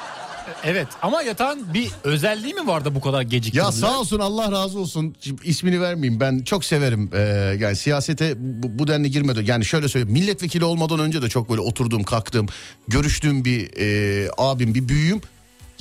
[0.63, 3.63] Evet ama yatağın bir özelliği mi vardı bu kadar geciktirdiler?
[3.63, 5.15] Ya sağ olsun Allah razı olsun.
[5.21, 7.09] Şimdi ismini vermeyeyim ben çok severim.
[7.13, 7.19] Ee,
[7.59, 9.43] yani siyasete bu, bu denli girmedi.
[9.45, 12.47] Yani şöyle söyleyeyim milletvekili olmadan önce de çok böyle oturduğum kalktığım
[12.87, 15.21] görüştüğüm bir e, abim bir büyüğüm.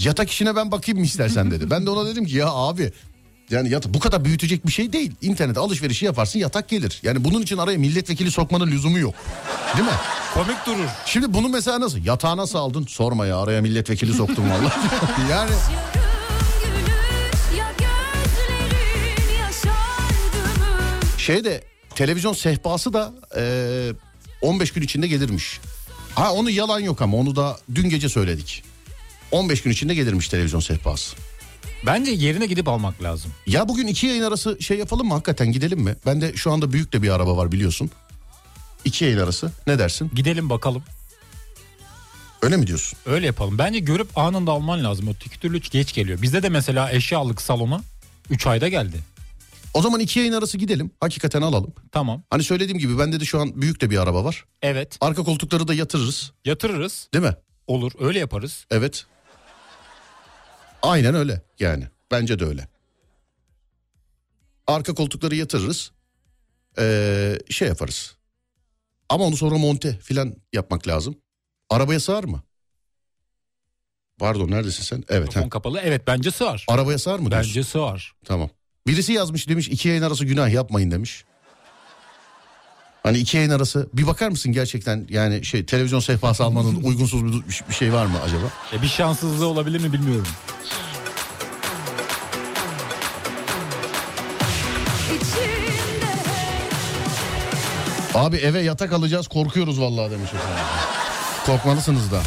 [0.04, 1.70] Yatak işine ben bakayım mı istersen dedi.
[1.70, 2.92] Ben de ona dedim ki ya abi
[3.50, 5.12] yani yat bu kadar büyütecek bir şey değil.
[5.22, 7.00] İnternet alışverişi yaparsın yatak gelir.
[7.02, 9.14] Yani bunun için araya milletvekili sokmanın lüzumu yok.
[9.76, 9.94] Değil mi?
[10.34, 10.88] Komik durur.
[11.06, 12.04] Şimdi bunu mesela nasıl?
[12.04, 12.86] Yatağı nasıl aldın?
[12.88, 14.74] Sorma ya araya milletvekili soktum vallahi.
[15.30, 15.56] yani mı?
[21.18, 23.92] Şeyde televizyon sehpası da e,
[24.42, 25.60] 15 gün içinde gelirmiş.
[26.14, 28.69] Ha onu yalan yok ama onu da dün gece söyledik.
[29.30, 31.16] 15 gün içinde gelirmiş televizyon sehpası.
[31.86, 33.32] Bence yerine gidip almak lazım.
[33.46, 35.96] Ya bugün iki yayın arası şey yapalım mı hakikaten gidelim mi?
[36.06, 37.90] Bende şu anda büyük de bir araba var biliyorsun.
[38.84, 40.10] İki yayın arası ne dersin?
[40.14, 40.82] Gidelim bakalım.
[42.42, 42.98] Öyle mi diyorsun?
[43.06, 43.58] Öyle yapalım.
[43.58, 45.08] Bence görüp anında alman lazım.
[45.08, 46.22] O tiki türlü geç geliyor.
[46.22, 47.80] Bizde de mesela eşya aldık salona.
[48.30, 48.96] 3 ayda geldi.
[49.74, 51.72] O zaman iki yayın arası gidelim hakikaten alalım.
[51.92, 52.22] Tamam.
[52.30, 54.44] Hani söylediğim gibi bende de şu an büyük de bir araba var.
[54.62, 54.96] Evet.
[55.00, 57.08] Arka koltukları da yatırırız Yatırırız.
[57.14, 57.34] değil mi?
[57.66, 57.92] Olur.
[58.00, 58.64] Öyle yaparız.
[58.70, 59.06] Evet.
[60.82, 61.84] Aynen öyle yani.
[62.10, 62.68] Bence de öyle.
[64.66, 65.92] Arka koltukları yatırırız.
[66.78, 68.16] Ee, şey yaparız.
[69.08, 71.16] Ama onu sonra monte filan yapmak lazım.
[71.70, 72.42] Arabaya sığar mı?
[74.18, 75.04] Pardon neredesin sen?
[75.08, 75.28] Evet.
[75.28, 75.80] Mikrofon kapalı.
[75.84, 76.64] Evet bence sığar.
[76.68, 77.50] Arabaya sığar mı diyorsun?
[77.50, 78.12] Bence sığar.
[78.24, 78.50] Tamam.
[78.86, 81.24] Birisi yazmış demiş iki yayın arası günah yapmayın demiş.
[83.02, 87.42] Hani iki yayın arası bir bakar mısın gerçekten yani şey televizyon sehpası almanın uygunsuz bir,
[87.68, 88.46] bir şey var mı acaba?
[88.72, 90.26] E bir şanssızlığı olabilir mi bilmiyorum.
[98.14, 100.64] Abi eve yatak alacağız korkuyoruz vallahi demiş efendim.
[101.46, 102.22] Korkmalısınız da.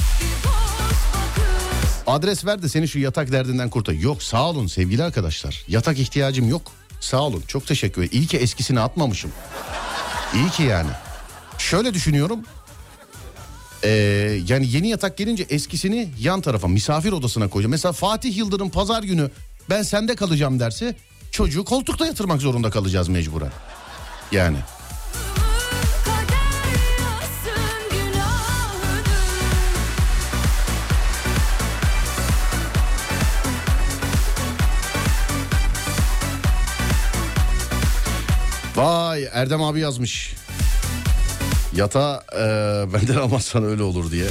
[2.08, 3.94] Adres ver de seni şu yatak derdinden kurtar.
[3.94, 5.64] Yok sağ olun sevgili arkadaşlar.
[5.68, 6.62] Yatak ihtiyacım yok.
[7.00, 8.18] Sağ olun çok teşekkür ederim.
[8.18, 9.32] İyi ki eskisini atmamışım.
[10.36, 10.90] İyi ki yani.
[11.58, 12.40] Şöyle düşünüyorum.
[13.84, 13.90] Ee,
[14.48, 17.72] yani yeni yatak gelince eskisini yan tarafa misafir odasına koyacağım.
[17.72, 19.32] Mesela Fatih Yıldırım pazar günü
[19.70, 20.96] ben sende kalacağım derse
[21.32, 23.52] çocuğu koltukta yatırmak zorunda kalacağız mecburen.
[24.32, 24.58] Yani.
[38.76, 40.34] Vay Erdem abi yazmış.
[41.76, 42.38] Yata e,
[42.94, 44.26] benden almazsan öyle olur diye.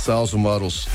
[0.00, 0.92] Sağ olsun var olsun.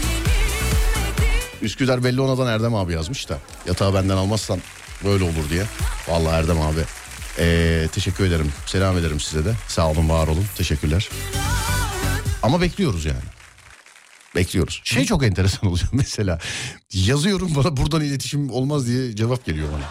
[1.62, 3.38] Üsküdar Bellona'dan Erdem abi yazmış da.
[3.68, 4.60] Yatağı benden almazsan
[5.06, 5.64] böyle olur diye.
[6.08, 6.80] Vallahi Erdem abi.
[7.40, 8.52] e, teşekkür ederim.
[8.66, 9.54] Selam ederim size de.
[9.68, 10.46] Sağ olun var olun.
[10.58, 11.10] Teşekkürler.
[12.44, 13.20] Ama bekliyoruz yani.
[14.36, 14.82] Bekliyoruz.
[14.84, 16.40] Şey çok enteresan olacak mesela.
[16.94, 19.86] Yazıyorum bana buradan iletişim olmaz diye cevap geliyor bana.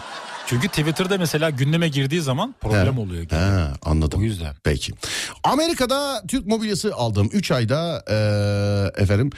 [0.49, 2.99] Çünkü Twitter'da mesela gündeme girdiği zaman problem He.
[2.99, 3.23] oluyor.
[3.31, 4.19] He, anladım.
[4.19, 4.55] O yüzden.
[4.63, 4.93] Peki.
[5.43, 7.29] Amerika'da Türk mobilyası aldım.
[7.33, 9.29] 3 ayda eee, efendim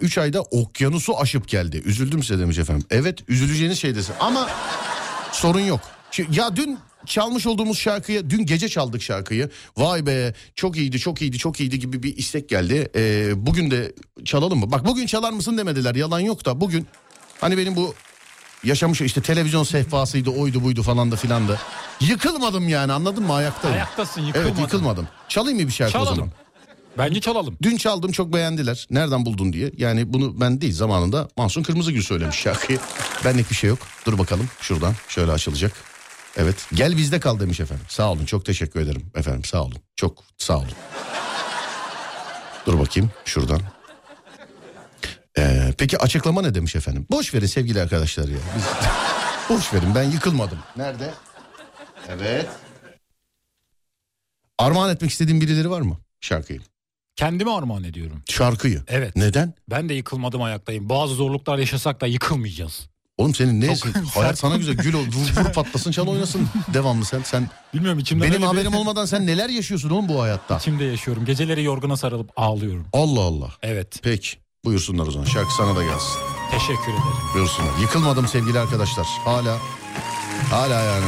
[0.00, 1.82] 3 ayda okyanusu aşıp geldi.
[1.84, 2.86] Üzüldüm size demiş efendim.
[2.90, 4.48] Evet üzüleceğiniz şeydesin ama
[5.32, 5.80] sorun yok.
[6.10, 9.50] Şimdi, ya dün çalmış olduğumuz şarkıyı dün gece çaldık şarkıyı.
[9.76, 12.88] Vay be çok iyiydi çok iyiydi çok iyiydi gibi bir istek geldi.
[12.94, 13.92] Eee, bugün de
[14.24, 14.70] çalalım mı?
[14.72, 16.86] Bak bugün çalar mısın demediler yalan yok da bugün
[17.40, 17.94] hani benim bu
[18.64, 21.58] yaşamış işte televizyon sehpasıydı oydu buydu falan da filan da.
[22.00, 23.76] Yıkılmadım yani anladın mı ayaktayım.
[23.76, 24.48] Ayaktasın yıkılmadın.
[24.50, 25.08] Evet yıkılmadım.
[25.28, 26.16] Çalayım mı bir şarkı o Çalalım.
[26.16, 26.30] zaman?
[26.98, 27.56] Bence çalalım.
[27.62, 28.86] Dün çaldım çok beğendiler.
[28.90, 29.70] Nereden buldun diye.
[29.76, 32.78] Yani bunu ben değil zamanında Mahsun Kırmızıgül söylemiş şarkıyı.
[33.24, 33.78] Benlik bir şey yok.
[34.06, 35.72] Dur bakalım şuradan şöyle açılacak.
[36.36, 37.84] Evet gel bizde kal demiş efendim.
[37.88, 39.78] Sağ olun çok teşekkür ederim efendim sağ olun.
[39.96, 40.68] Çok sağ olun.
[42.66, 43.60] Dur bakayım şuradan.
[45.38, 47.06] Ee, peki açıklama ne demiş efendim?
[47.10, 48.36] Boş verin sevgili arkadaşlar ya.
[48.56, 48.64] Biz...
[49.56, 50.58] Boş verin ben yıkılmadım.
[50.76, 51.10] Nerede?
[52.08, 52.46] Evet.
[54.58, 56.60] Armağan etmek istediğin birileri var mı şarkıyı?
[57.16, 58.22] Kendime armağan ediyorum.
[58.30, 58.82] Şarkıyı.
[58.88, 59.16] Evet.
[59.16, 59.54] Neden?
[59.70, 60.88] Ben de yıkılmadım ayaktayım.
[60.88, 62.86] Bazı zorluklar yaşasak da yıkılmayacağız.
[63.16, 63.76] Oğlum senin ne?
[63.76, 64.74] Çok Hayat sana güzel.
[64.74, 66.48] Gül ol, vur, vur patlasın çal oynasın.
[66.74, 67.22] Devamlı sen.
[67.22, 70.56] sen Bilmiyorum içimde benim böyle bir- haberim olmadan sen neler yaşıyorsun oğlum bu hayatta?
[70.56, 71.24] İçimde yaşıyorum.
[71.24, 72.86] Geceleri yorgana sarılıp ağlıyorum.
[72.92, 73.50] Allah Allah.
[73.62, 74.00] Evet.
[74.02, 74.41] Peki.
[74.64, 75.26] Buyursunlar o zaman.
[75.26, 76.20] Şarkı sana da gelsin.
[76.50, 77.02] Teşekkür ederim.
[77.34, 77.78] Buyursunlar.
[77.80, 79.06] Yıkılmadım sevgili arkadaşlar.
[79.24, 79.58] Hala.
[80.50, 81.04] Hala yani.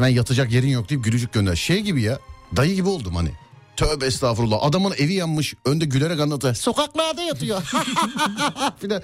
[0.00, 1.56] Resmen yatacak yerin yok deyip gülücük gönder.
[1.56, 2.18] Şey gibi ya.
[2.56, 3.30] Dayı gibi oldum hani.
[3.76, 4.58] Tövbe estağfurullah.
[4.62, 5.54] Adamın evi yanmış.
[5.64, 6.54] Önde gülerek anlatıyor.
[6.54, 7.62] Sokaklarda yatıyor.
[8.90, 9.02] de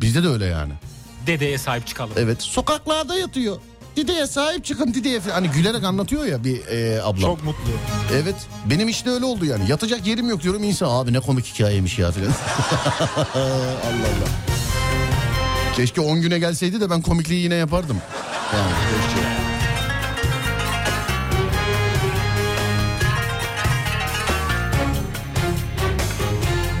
[0.00, 0.72] bizde de öyle yani.
[1.26, 2.12] Dedeye sahip çıkalım.
[2.16, 2.42] Evet.
[2.42, 3.56] Sokaklarda yatıyor.
[3.96, 5.34] Dideye sahip çıkın Dideye falan.
[5.34, 7.20] Hani gülerek anlatıyor ya bir e, ablam.
[7.20, 7.70] Çok mutlu.
[8.12, 8.36] Evet.
[8.70, 9.70] Benim işte öyle oldu yani.
[9.70, 10.90] Yatacak yerim yok diyorum insan.
[10.90, 12.32] Abi ne komik hikayeymiş ya filan.
[13.34, 14.28] Allah Allah.
[15.76, 17.96] Keşke 10 güne gelseydi de ben komikliği yine yapardım.
[18.54, 19.57] Yani keşke.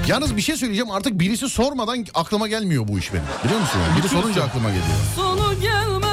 [0.08, 3.24] Yalnız bir şey söyleyeceğim artık birisi sormadan aklıma gelmiyor bu iş benim.
[3.44, 3.80] Biliyor musun?
[3.98, 4.86] Biri sorunca aklıma geliyor.
[5.16, 6.07] Sonu gelmez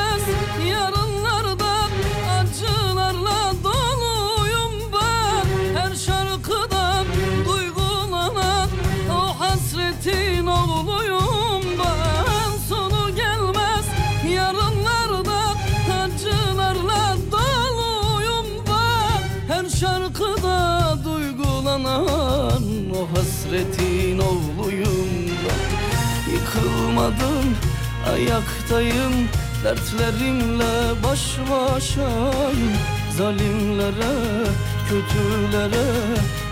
[28.16, 29.13] ayaktayım.
[29.63, 32.74] Dertlerimle baş başayım
[33.18, 34.16] Zalimlere,
[34.89, 35.86] kötülere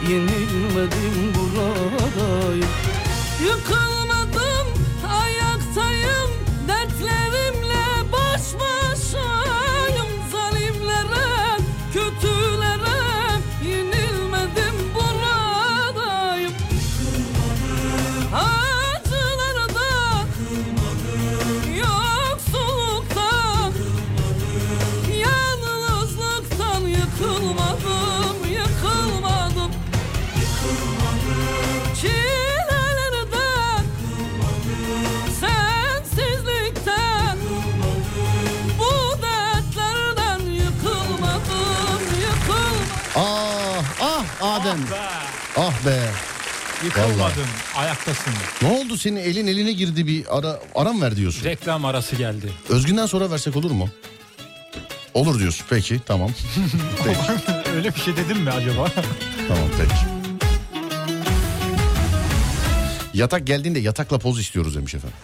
[0.10, 2.70] Yenilmedim buradayım.
[3.44, 3.93] Yıkılmadım
[44.74, 44.88] ah Adem.
[45.58, 46.10] Ah be.
[46.86, 47.46] Yıkılmadın.
[47.76, 48.34] Ayaktasın.
[48.62, 51.44] Ne oldu senin elin eline girdi bir ara aram ver diyorsun.
[51.44, 52.52] Reklam arası geldi.
[52.70, 53.90] Özgün'den sonra versek olur mu?
[55.14, 55.66] Olur diyorsun.
[55.70, 56.32] Peki tamam.
[57.04, 57.20] Peki.
[57.76, 58.88] Öyle bir şey dedim mi acaba?
[59.48, 59.94] tamam peki.
[63.14, 65.18] Yatak geldiğinde yatakla poz istiyoruz demiş efendim.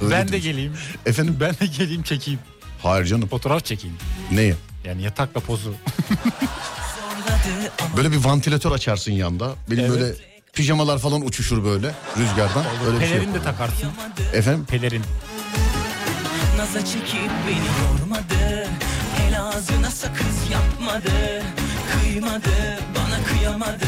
[0.10, 0.72] Ben de geleyim.
[1.06, 1.36] Efendim?
[1.40, 2.40] Ben de geleyim çekeyim.
[2.82, 3.28] Hayır canım.
[3.28, 3.96] Fotoğraf çekeyim.
[4.32, 4.54] Neye?
[4.84, 5.74] Yani yatakla pozu.
[7.96, 9.54] Böyle bir vantilatör açarsın yanda.
[9.70, 9.90] Benim Evet.
[10.00, 10.14] böyle
[10.52, 12.64] pijamalar falan uçuşur böyle rüzgardan.
[12.86, 13.10] Öyle bir şey.
[13.18, 13.88] Pelerin de takarsın.
[14.34, 14.66] Efendim?
[14.70, 15.02] Pelerin.
[16.56, 18.68] Naza çekip beni yormadı
[19.28, 21.42] El ağzına sakız yapmadı
[21.92, 23.86] Kıymadı bana kıyamadı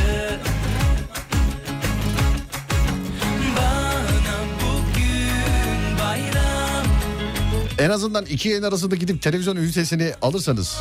[7.83, 10.81] En azından iki yayın arasında gidip televizyon ünitesini alırsanız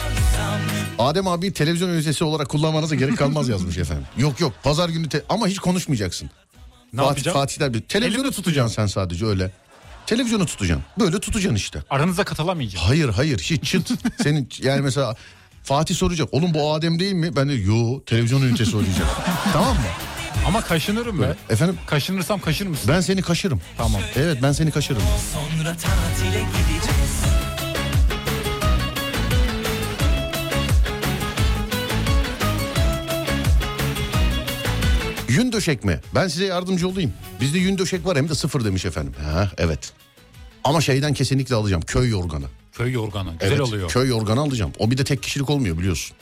[0.99, 4.05] Adem abi televizyon ünitesi olarak kullanmanıza gerek kalmaz yazmış efendim.
[4.17, 6.29] Yok yok pazar günü te- ama hiç konuşmayacaksın.
[6.93, 7.37] Ne Fatih, yapacağım?
[7.37, 9.51] Fatihler bir televizyonu Elimle tutacaksın sen sadece öyle.
[10.05, 10.85] Televizyonu tutacaksın.
[10.99, 11.83] Böyle tutacaksın işte.
[11.89, 12.85] Aranıza katılamayacağım.
[12.85, 13.91] Hayır hayır hiç çıt.
[14.23, 15.15] Senin yani mesela
[15.63, 16.33] Fatih soracak.
[16.33, 17.35] Oğlum bu Adem değil mi?
[17.35, 19.11] Ben de yo televizyon ünitesi o diyeceğim.
[19.53, 19.81] tamam mı?
[20.47, 21.35] Ama kaşınırım be.
[21.49, 22.89] Efendim Kaşınırsam kaşır mısın?
[22.93, 23.61] ben seni kaşırım.
[23.77, 24.01] Tamam.
[24.15, 25.01] Evet ben seni kaşırım.
[25.33, 27.21] Sonra tatile gideceğiz
[35.29, 35.99] Yün döşek mi?
[36.15, 37.13] Ben size yardımcı olayım.
[37.41, 39.13] Bizde yün döşek var hem de sıfır demiş efendim.
[39.23, 39.93] Ha, evet.
[40.63, 41.81] Ama şeyden kesinlikle alacağım.
[41.81, 42.45] Köy yorganı.
[42.73, 43.31] Köy yorganı.
[43.33, 43.89] Güzel evet, oluyor.
[43.89, 44.71] Köy yorganı alacağım.
[44.79, 46.17] O bir de tek kişilik olmuyor biliyorsun.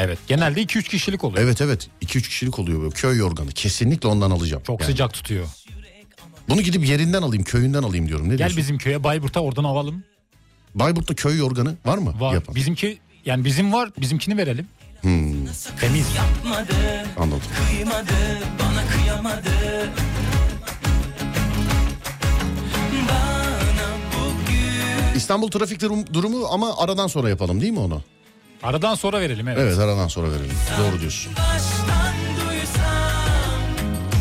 [0.00, 0.18] Evet.
[0.28, 1.42] Genelde 2-3 kişilik oluyor.
[1.44, 1.88] Evet evet.
[2.02, 3.50] 2-3 kişilik oluyor böyle köy yorganı.
[3.50, 4.62] Kesinlikle ondan alacağım.
[4.66, 5.46] Çok Yani sıcak tutuyor.
[6.48, 8.24] Bunu gidip yerinden alayım, köyünden alayım diyorum.
[8.26, 8.56] Ne Gel diyorsun?
[8.58, 10.04] bizim köye Bayburt'a oradan alalım.
[10.74, 12.14] Bayburt'ta köy yorganı var mı?
[12.20, 12.34] Var.
[12.34, 12.54] Yapan.
[12.54, 13.90] Bizimki yani bizim var.
[14.00, 14.66] Bizimkini verelim.
[15.00, 15.46] Hmm,
[15.80, 16.06] Temiz.
[16.16, 16.74] Yapmadı
[17.18, 17.42] anladım.
[17.68, 18.12] kıymadı
[18.60, 19.50] bana kıyamadı
[25.16, 28.02] İstanbul trafik durum- durumu ama aradan sonra yapalım değil mi onu?
[28.62, 29.58] Aradan sonra verelim evet.
[29.62, 30.54] Evet aradan sonra verelim.
[30.78, 31.32] Doğru diyorsun.
[31.36, 33.60] baştan duysam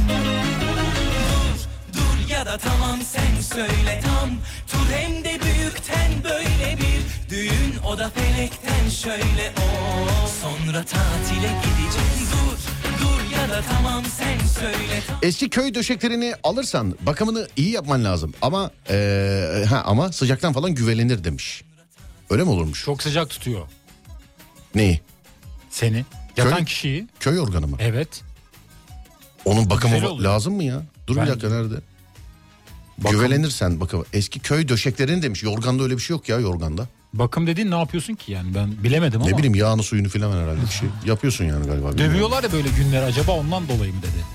[0.09, 4.29] Dur, dur ya da tamam sen söyle tam
[4.67, 12.31] Tur hem de büyükten böyle bir düğün O da felekten şöyle o Sonra tatile gideceğiz
[12.31, 12.57] Dur,
[13.01, 18.33] dur ya da tamam sen söyle tam Eski köy döşeklerini alırsan bakımını iyi yapman lazım.
[18.41, 21.63] Ama eee, ha ama sıcaktan falan güvelenir demiş.
[22.29, 22.83] Öyle mi olurmuş?
[22.85, 23.61] Çok sıcak tutuyor
[24.75, 25.01] Neyi?
[25.69, 26.05] seni.
[26.37, 27.07] Yatan Köy- kişiyi.
[27.19, 27.77] Köy organı mı?
[27.79, 28.21] Evet.
[29.45, 30.83] Onun bakımı lazım mı ya?
[31.07, 31.31] Dur bir Bence.
[31.31, 31.75] dakika nerede?
[32.97, 34.05] Bakım- Güvelenirsen bakım.
[34.13, 35.43] Eski köy döşeklerini demiş.
[35.43, 36.87] Yorganda öyle bir şey yok ya yorganda.
[37.13, 39.29] Bakım dediğin ne yapıyorsun ki yani ben bilemedim ama.
[39.29, 40.89] Ne bileyim yağını suyunu filan herhalde bir şey.
[41.05, 41.97] Yapıyorsun yani galiba.
[41.97, 44.25] Dövüyorlar ya böyle günler acaba ondan dolayı mı dedi.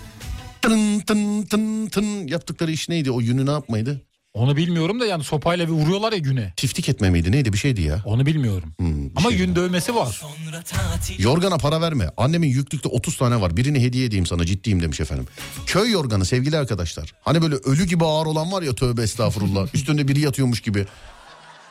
[0.62, 3.10] Tın tın tın tın yaptıkları iş neydi?
[3.10, 4.02] O yünü ne yapmaydı?
[4.34, 6.52] Onu bilmiyorum da yani sopayla bir vuruyorlar ya güne.
[6.56, 7.32] Tiftik etme miydi?
[7.32, 8.02] Neydi bir şeydi ya.
[8.04, 8.72] Onu bilmiyorum.
[8.78, 9.36] Hmm, Ama şeydi.
[9.36, 10.06] gün dövmesi var.
[10.20, 12.10] Sonra tatil Yorgana para verme.
[12.16, 13.56] Annemin yüklükte 30 tane var.
[13.56, 15.26] Birini hediye edeyim sana ciddiyim demiş efendim.
[15.66, 17.12] Köy yorganı sevgili arkadaşlar.
[17.22, 19.66] Hani böyle ölü gibi ağır olan var ya tövbe estağfurullah.
[19.74, 20.86] Üstünde biri yatıyormuş gibi.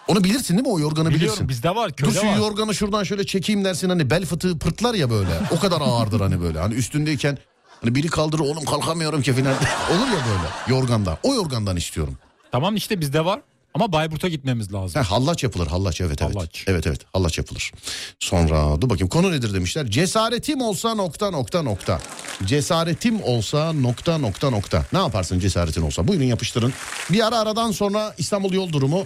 [0.07, 1.49] Onu bilirsin değil mi o yorganı Biliyorum bilirsin.
[1.49, 2.38] bizde var Dur köyde şu var.
[2.38, 5.30] yorganı şuradan şöyle çekeyim dersin hani bel fıtığı pırtlar ya böyle.
[5.51, 6.59] O kadar ağırdır hani böyle.
[6.59, 7.38] Hani üstündeyken
[7.82, 9.45] hani biri kaldırır oğlum kalkamıyorum ki falan.
[9.91, 11.18] Olur ya böyle yorganda.
[11.24, 12.18] O yorgandan istiyorum.
[12.53, 13.41] Tamam işte bizde var.
[13.73, 15.01] Ama Bayburt'a gitmemiz lazım.
[15.01, 16.35] Ha, hallaç yapılır hallaç evet evet.
[16.35, 16.63] Hallaç.
[16.67, 17.71] Evet evet hallaç yapılır.
[18.19, 19.87] Sonra dur bakayım konu nedir demişler.
[19.91, 21.99] Cesaretim olsa nokta nokta nokta.
[22.45, 24.85] Cesaretim olsa nokta nokta nokta.
[24.93, 26.07] Ne yaparsın cesaretin olsa?
[26.07, 26.73] Buyurun yapıştırın.
[27.09, 29.05] Bir ara aradan sonra İstanbul yol durumu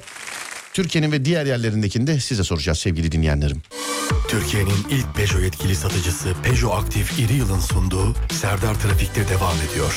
[0.74, 3.62] Türkiye'nin ve diğer yerlerindekini de size soracağız sevgili dinleyenlerim.
[4.28, 9.94] Türkiye'nin ilk Peugeot yetkili satıcısı Peugeot Aktif İri Yıl'ın sunduğu Serdar Trafik'te devam ediyor.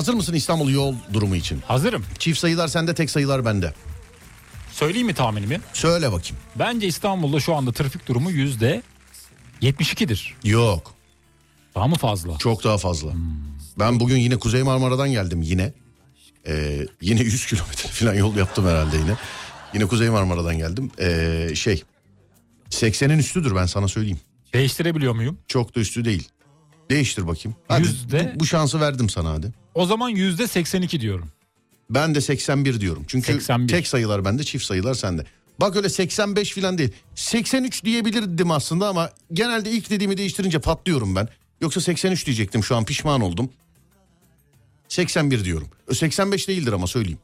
[0.00, 1.60] Hazır mısın İstanbul yol durumu için?
[1.66, 2.04] Hazırım.
[2.18, 3.74] Çift sayılar sende tek sayılar bende.
[4.72, 5.60] Söyleyeyim mi tahminimi?
[5.72, 6.36] Söyle bakayım.
[6.56, 8.82] Bence İstanbul'da şu anda trafik durumu yüzde
[9.62, 10.34] 72'dir.
[10.44, 10.94] Yok
[11.74, 12.38] Daha mı fazla?
[12.38, 13.10] çok daha fazla.
[13.78, 15.72] Ben bugün yine Kuzey Marmara'dan geldim yine.
[16.46, 19.14] Ee, yine 100 kilometre falan yol yaptım herhalde yine.
[19.74, 20.90] Yine Kuzey Marmara'dan geldim.
[21.00, 21.82] Ee, şey
[22.70, 24.20] 80'in üstüdür ben sana söyleyeyim.
[24.54, 25.38] Değiştirebiliyor muyum?
[25.48, 26.28] Çok da üstü değil.
[26.90, 27.56] Değiştir bakayım.
[27.68, 29.52] Hadi Yüzde- bu, bu şansı verdim sana hadi.
[29.80, 31.28] O zaman yüzde 82 diyorum.
[31.90, 33.04] Ben de 81 diyorum.
[33.08, 33.68] Çünkü 81.
[33.68, 35.24] tek sayılar bende, çift sayılar sende.
[35.60, 36.92] Bak öyle 85 falan değil.
[37.14, 41.28] 83 diyebilirdim aslında ama genelde ilk dediğimi değiştirince patlıyorum ben.
[41.60, 43.50] Yoksa 83 diyecektim şu an pişman oldum.
[44.88, 45.68] 81 diyorum.
[45.86, 47.18] Ö, 85 değildir ama söyleyeyim.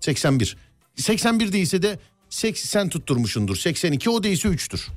[0.00, 0.56] 81.
[0.96, 1.98] 81 değilse de
[2.30, 3.56] 80 tutturmuşundur.
[3.56, 4.88] 82 o değilse 3'tür.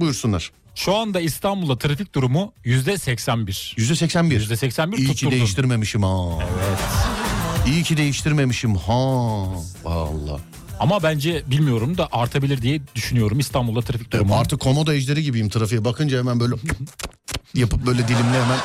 [0.00, 0.52] Buyursunlar.
[0.78, 3.74] Şu anda İstanbul'da trafik durumu yüzde 81.
[3.78, 4.32] %81.
[4.34, 6.24] Yüzde 81 İyi ki değiştirmemişim ha.
[6.68, 6.78] Evet.
[7.66, 8.98] İyi ki değiştirmemişim ha.
[9.84, 10.40] Vallahi.
[10.80, 14.34] Ama bence bilmiyorum da artabilir diye düşünüyorum İstanbul'da trafik Evet, durumu.
[14.34, 16.54] artık komodo ejderi gibiyim trafiğe bakınca hemen böyle
[17.54, 18.58] yapıp böyle dilimle hemen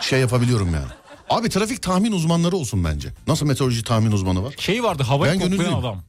[0.00, 0.86] şey yapabiliyorum yani.
[1.30, 3.08] Abi trafik tahmin uzmanları olsun bence.
[3.26, 4.54] Nasıl meteoroloji tahmin uzmanı var?
[4.58, 5.78] Şey vardı havayı Ben koklayan gönüllüyüm.
[5.84, 6.02] adam.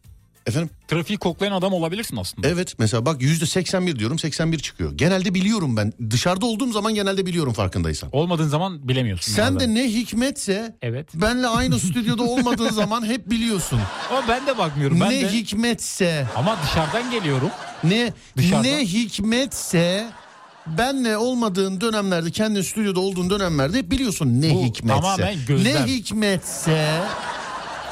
[0.47, 0.69] Efendim?
[0.87, 2.47] Trafiği koklayan adam olabilirsin aslında.
[2.47, 4.91] Evet mesela bak yüzde 81 diyorum 81 çıkıyor.
[4.97, 5.93] Genelde biliyorum ben.
[6.09, 8.09] Dışarıda olduğum zaman genelde biliyorum farkındaysan.
[8.11, 9.31] Olmadığın zaman bilemiyorsun.
[9.33, 9.75] Sen bazen.
[9.75, 11.07] de ne hikmetse Evet.
[11.13, 13.79] benle aynı stüdyoda olmadığın zaman hep biliyorsun.
[14.09, 14.99] Ama ben de bakmıyorum.
[14.99, 15.31] Ben ne de.
[15.33, 17.49] hikmetse Ama dışarıdan geliyorum.
[17.83, 18.63] ne Dışarıdan.
[18.63, 20.05] ne hikmetse
[20.67, 25.01] benle olmadığın dönemlerde kendi stüdyoda olduğun dönemlerde biliyorsun ne Bu hikmetse.
[25.01, 25.75] tamamen gözlem.
[25.75, 26.99] Ne hikmetse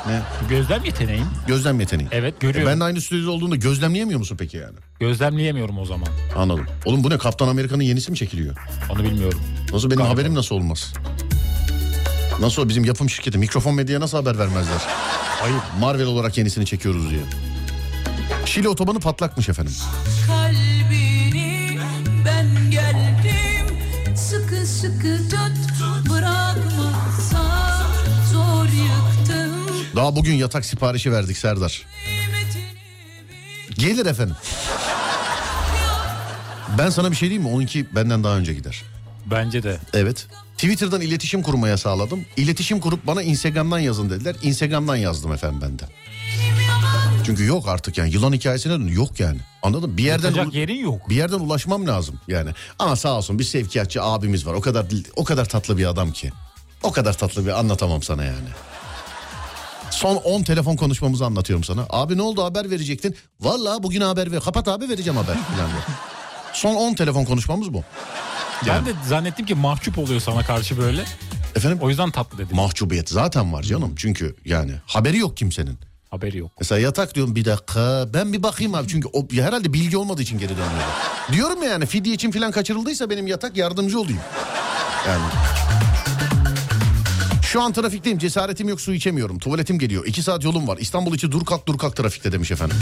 [0.07, 1.25] ne Gözlem yeteneğim.
[1.47, 2.07] gözlem yeteneği.
[2.11, 2.71] Evet E görüyorum.
[2.71, 4.75] ben de aynı stüdyoda olduğunda gözlemleyemiyor musun peki yani?
[4.99, 6.07] Gözlemleyemiyorum o zaman.
[6.37, 6.65] Anladım.
[6.85, 8.55] Oğlum bu ne Kaptan Amerika'nın yenisi mi çekiliyor?
[8.89, 9.39] Onu bilmiyorum.
[9.73, 10.13] Nasıl benim Galiba.
[10.13, 10.93] haberim nasıl olmaz?
[12.39, 14.81] Nasıl o bizim yapım şirketi mikrofon medyaya nasıl haber vermezler?
[15.41, 15.55] Hayır.
[15.79, 17.21] Marvel olarak yenisini çekiyoruz diye.
[18.45, 19.73] Şili otobanı patlakmış efendim.
[20.27, 21.79] kalbini
[22.25, 23.75] ben geldim
[24.15, 26.08] sıkı sıkı tut
[29.99, 31.85] Daha bugün yatak siparişi verdik Serdar.
[33.77, 34.35] Gelir efendim.
[36.77, 37.55] Ben sana bir şey diyeyim mi?
[37.55, 38.83] Onunki benden daha önce gider.
[39.25, 39.79] Bence de.
[39.93, 40.27] Evet.
[40.57, 42.25] Twitter'dan iletişim kurmaya sağladım.
[42.37, 44.35] İletişim kurup bana Instagram'dan yazın dediler.
[44.43, 45.83] Instagram'dan yazdım efendim ben de.
[47.25, 48.87] Çünkü yok artık yani yılan hikayesine dön.
[48.87, 49.39] Yok yani.
[49.63, 49.97] Anladın mı?
[49.97, 51.09] Bir yerden Yatacak yerin yok.
[51.09, 52.49] bir yerden ulaşmam lazım yani.
[52.79, 54.53] Ama sağ olsun bir sevkiyatçı abimiz var.
[54.53, 54.85] O kadar
[55.15, 56.31] o kadar tatlı bir adam ki.
[56.83, 58.49] O kadar tatlı bir anlatamam sana yani.
[59.99, 61.85] Son 10 telefon konuşmamızı anlatıyorum sana.
[61.89, 63.15] Abi ne oldu haber verecektin?
[63.41, 64.39] Vallahi bugün haber ver.
[64.39, 65.65] Kapat abi vereceğim haber diye.
[66.53, 67.83] Son 10 telefon konuşmamız bu.
[68.67, 71.03] Ben de zannettim ki mahcup oluyor sana karşı böyle.
[71.55, 72.55] Efendim O yüzden tatlı dedim.
[72.55, 73.93] mahcubiyet zaten var canım.
[73.97, 75.79] Çünkü yani haberi yok kimsenin.
[76.09, 76.51] Haberi yok.
[76.59, 80.37] Mesela yatak diyorum bir dakika ben bir bakayım abi çünkü o, herhalde bilgi olmadığı için
[80.39, 80.89] geri dönüyor.
[81.31, 84.19] Diyorum ya yani fidye için falan kaçırıldıysa benim yatak yardımcı olayım.
[85.07, 85.23] Yani.
[87.51, 90.05] Şu an trafikteyim cesaretim yok su içemiyorum tuvaletim geliyor.
[90.05, 92.77] iki saat yolum var İstanbul içi dur kalk dur kalk trafikte demiş efendim.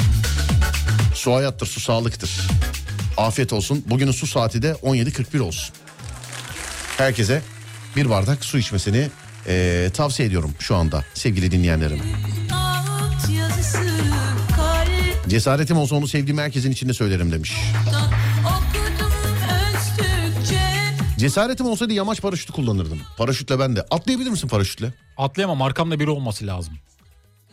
[1.15, 2.41] Su hayattır su sağlıktır.
[3.17, 5.75] Afiyet olsun bugünün su saati de 17.41 olsun.
[6.97, 7.41] Herkese
[7.95, 9.09] bir bardak su içmesini
[9.47, 12.01] eee, tavsiye ediyorum şu anda sevgili dinleyenlerim.
[15.27, 17.53] Cesaretim olsa onu sevdiğim herkesin içinde söylerim demiş.
[21.17, 22.99] Cesaretim olsaydı yamaç paraşütü kullanırdım.
[23.17, 23.81] Paraşütle ben de.
[23.81, 24.93] Atlayabilir misin paraşütle?
[25.17, 26.73] Atlayamam arkamda biri olması lazım.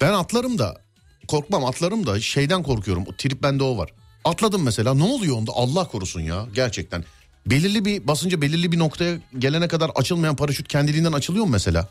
[0.01, 0.81] Ben atlarım da
[1.28, 3.05] korkmam atlarım da şeyden korkuyorum.
[3.09, 3.91] O trip bende o var.
[4.24, 7.05] Atladım mesela ne oluyor onda Allah korusun ya gerçekten.
[7.47, 11.89] Belirli bir basınca belirli bir noktaya gelene kadar açılmayan paraşüt kendiliğinden açılıyor mu mesela?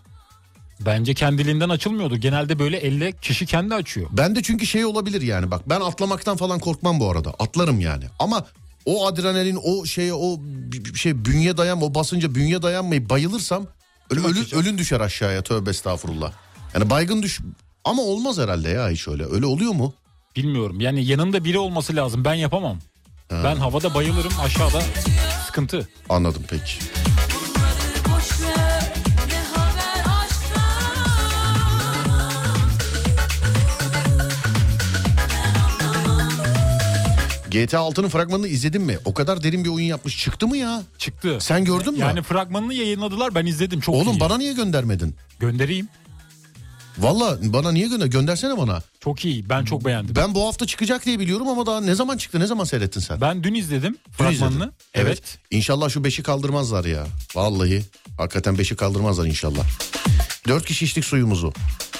[0.79, 2.17] Bence kendiliğinden açılmıyordur.
[2.17, 4.07] Genelde böyle elle kişi kendi açıyor.
[4.11, 7.29] Ben de çünkü şey olabilir yani bak ben atlamaktan falan korkmam bu arada.
[7.39, 8.05] Atlarım yani.
[8.19, 8.45] Ama
[8.85, 10.39] o adrenalin o şeye o
[10.95, 13.67] şey bünye dayan o basınca bünye dayanmayıp bayılırsam
[14.09, 16.31] ölü, ölü- ölün düşer aşağıya tövbe estağfurullah.
[16.75, 17.39] Yani baygın düş
[17.85, 19.25] Ama olmaz herhalde ya hiç öyle.
[19.25, 19.93] Öyle oluyor mu?
[20.35, 22.79] Bilmiyorum yani yanımda biri olması lazım ben yapamam.
[23.31, 24.81] Ben havada bayılırım aşağıda
[25.45, 25.89] sıkıntı.
[26.09, 26.73] Anladım peki.
[37.53, 38.97] GTA 6'nın fragmanını izledin mi?
[39.05, 40.17] O kadar derin bir oyun yapmış.
[40.17, 40.83] Çıktı mı ya?
[40.97, 41.37] Çıktı.
[41.41, 41.99] Sen gördün mü?
[41.99, 44.19] Yani fragmanını yayınladılar ben izledim çok Oğlum iyi.
[44.19, 45.15] bana niye göndermedin?
[45.39, 45.87] Göndereyim.
[46.97, 48.05] Valla bana niye gönder?
[48.05, 48.81] Göndersene bana.
[48.99, 50.15] Çok iyi ben çok beğendim.
[50.15, 52.39] Ben bu hafta çıkacak diye biliyorum ama daha ne zaman çıktı?
[52.39, 53.21] Ne zaman seyrettin sen?
[53.21, 54.55] Ben dün izledim Dün fragmanını.
[54.55, 54.71] izledin.
[54.93, 55.37] Evet.
[55.51, 57.07] İnşallah şu beşi kaldırmazlar ya.
[57.35, 57.83] Vallahi.
[58.17, 59.63] Hakikaten beşi kaldırmazlar inşallah.
[60.47, 61.53] Dört kişi içtik suyumuzu.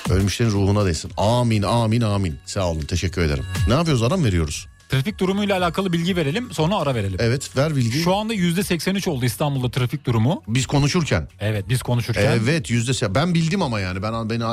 [0.10, 1.12] Ölmüşlerin ruhuna değsin.
[1.18, 2.36] Amin amin amin.
[2.46, 3.46] Sağ olun teşekkür ederim.
[3.68, 4.68] Ne yapıyoruz ara mı veriyoruz?
[4.94, 7.18] Trafik durumuyla alakalı bilgi verelim sonra ara verelim.
[7.20, 8.00] Evet ver bilgi.
[8.00, 10.44] Şu anda %83 oldu İstanbul'da trafik durumu.
[10.48, 11.28] Biz konuşurken.
[11.40, 12.40] Evet biz konuşurken.
[12.44, 14.44] Evet yüzde ben bildim ama yani ben beni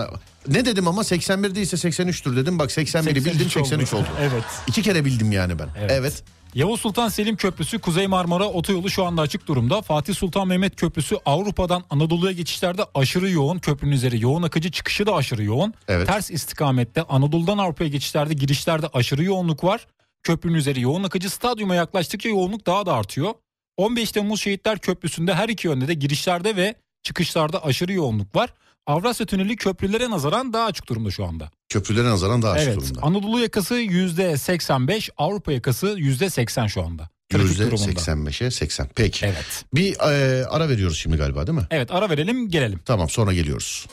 [0.48, 4.06] ne dedim ama 81 değilse 83'tür dedim bak 81'i bildim 83 oldu.
[4.20, 4.44] evet.
[4.66, 5.68] İki kere bildim yani ben.
[5.78, 5.90] Evet.
[5.94, 6.22] evet.
[6.54, 9.82] Yavuz Sultan Selim Köprüsü Kuzey Marmara Otoyolu şu anda açık durumda.
[9.82, 13.58] Fatih Sultan Mehmet Köprüsü Avrupa'dan Anadolu'ya geçişlerde aşırı yoğun.
[13.58, 15.74] Köprünün üzeri yoğun akıcı çıkışı da aşırı yoğun.
[15.88, 16.06] Evet.
[16.06, 19.86] Ters istikamette Anadolu'dan Avrupa'ya geçişlerde girişlerde aşırı yoğunluk var.
[20.22, 23.34] Köprünün üzeri yoğun akıcı stadyuma yaklaştıkça yoğunluk daha da artıyor.
[23.76, 28.54] 15 Temmuz Şehitler Köprüsü'nde her iki yönde de girişlerde ve çıkışlarda aşırı yoğunluk var.
[28.86, 31.50] Avrasya Tüneli köprülere nazaran daha açık durumda şu anda.
[31.68, 32.76] Köprülere nazaran daha açık evet.
[32.76, 33.00] durumda.
[33.02, 37.08] Anadolu yakası %85, Avrupa yakası %80 şu anda.
[37.30, 38.00] Trafik Yüzde durumunda.
[38.00, 38.88] 85'e 80.
[38.94, 39.26] Peki.
[39.26, 39.64] Evet.
[39.74, 41.66] Bir e, ara veriyoruz şimdi galiba değil mi?
[41.70, 42.80] Evet ara verelim gelelim.
[42.84, 43.86] Tamam sonra geliyoruz.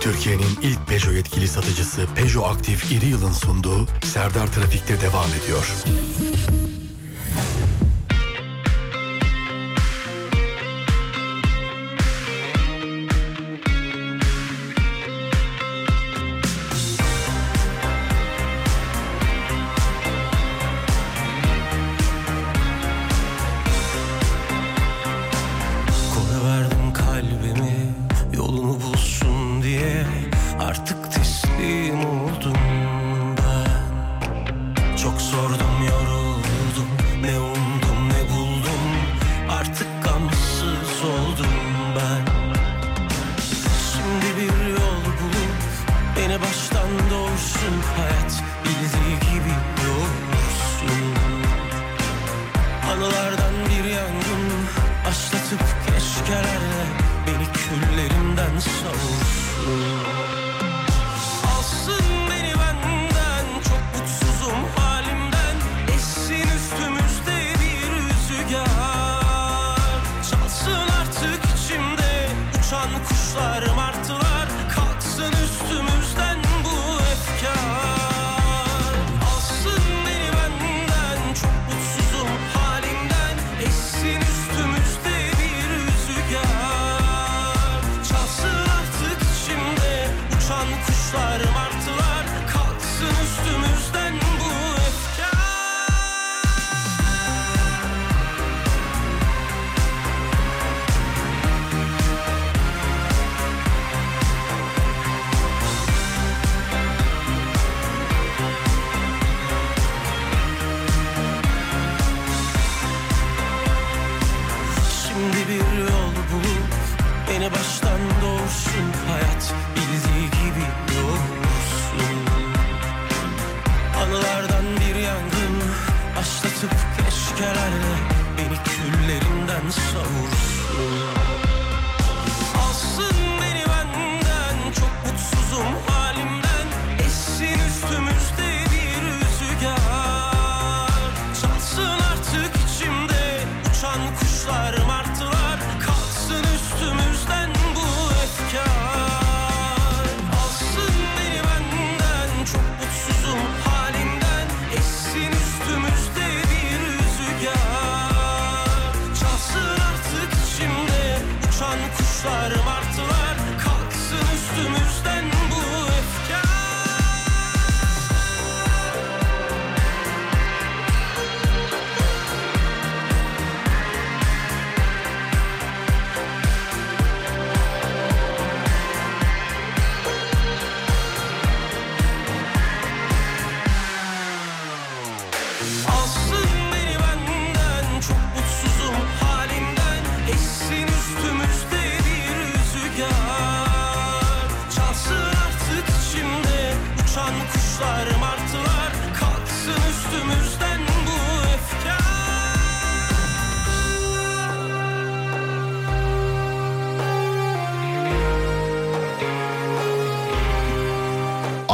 [0.00, 5.66] Türkiye'nin ilk Peugeot yetkili satıcısı Peugeot Aktif İri Yıl'ın sunduğu Serdar Trafik'te devam ediyor.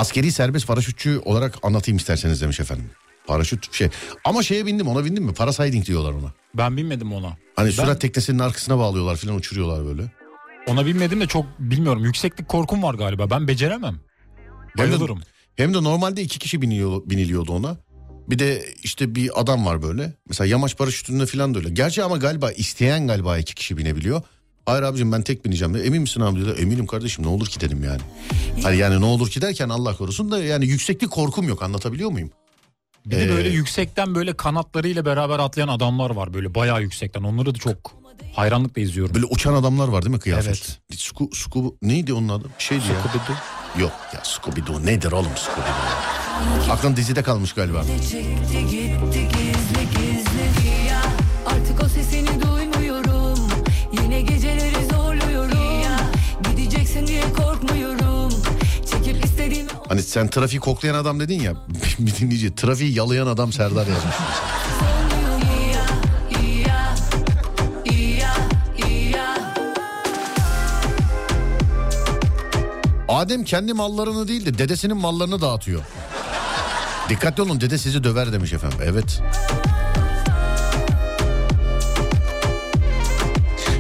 [0.09, 2.91] Askeri serbest paraşütçü olarak anlatayım isterseniz demiş efendim.
[3.27, 3.89] Paraşüt şey
[4.25, 5.35] ama şeye bindim ona bindim mi?
[5.35, 6.33] Parasiding diyorlar ona.
[6.55, 7.37] Ben binmedim ona.
[7.57, 10.13] Hani Ben sürat teknesinin arkasına bağlıyorlar filan uçuruyorlar böyle.
[10.67, 12.05] ona binmedim de çok bilmiyorum.
[12.05, 13.31] Yükseklik korkum var galiba.
[13.31, 14.01] Ben beceremem.
[14.77, 15.21] Hem de, Bayılırım.
[15.57, 17.77] hem de normalde iki kişi biniliyor, biniliyordu ona.
[18.31, 20.13] Bir de işte bir adam var böyle.
[20.29, 21.71] Mesela yamaç paraşütünde filan da öyle.
[21.71, 24.23] Gerçi ama galiba isteyen galiba iki kişi binebiliyor.
[24.69, 25.75] Hayır abicim ben tek bineceğim.
[25.75, 25.83] de.
[25.83, 26.59] Emin misin abi diyor.
[26.59, 28.01] Eminim kardeşim ne olur ki dedim yani.
[28.63, 32.31] Hani yani ne olur ki derken Allah korusun da yani yükseklik korkum yok anlatabiliyor muyum?
[33.07, 37.23] Bir de Ee, böyle yüksekten böyle kanatlarıyla beraber atlayan adamlar var böyle bayağı yüksekten.
[37.23, 37.77] Onları da çok
[38.35, 39.15] hayranlıkla izliyorum.
[39.15, 40.47] Böyle uçan adamlar var değil mi kıyafet?
[40.47, 41.01] Evet.
[41.01, 42.45] Sku, sku, neydi onun adı?
[42.59, 42.95] Bir şeydi ya.
[42.95, 43.81] Scooby-Doo.
[43.83, 46.71] Yok ya Scooby-Doo nedir oğlum Scooby-Doo?
[46.73, 47.85] Aklın dizide kalmış galiba.
[59.89, 61.55] Hani sen trafiği koklayan adam dedin ya.
[61.99, 64.15] bir dinleyici trafiği yalayan adam Serdar yazmış.
[73.09, 75.83] Adem kendi mallarını değil de dedesinin mallarını dağıtıyor.
[77.09, 78.79] Dikkatli olun dede sizi döver demiş efendim.
[78.85, 79.23] Evet.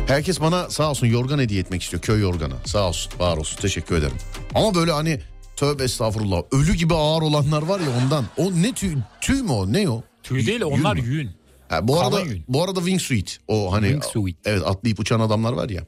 [0.06, 2.02] Herkes bana sağ olsun yorgan hediye etmek istiyor.
[2.02, 2.54] Köy yorganı.
[2.64, 4.16] Sağ olsun var olsun teşekkür ederim.
[4.54, 5.20] Ama böyle hani
[5.58, 8.24] tövbe estağfurullah ölü gibi ağır olanlar var ya ondan.
[8.36, 10.02] O ne tüy, tüy mü o ne o?
[10.22, 11.02] Tüy değil Yün onlar mü?
[11.06, 11.30] yün.
[11.68, 12.44] Ha, bu Kalın arada yün.
[12.48, 13.38] bu arada wingsuit.
[13.48, 14.36] O hani Wingsuit.
[14.44, 15.82] evet atlayıp uçan adamlar var ya.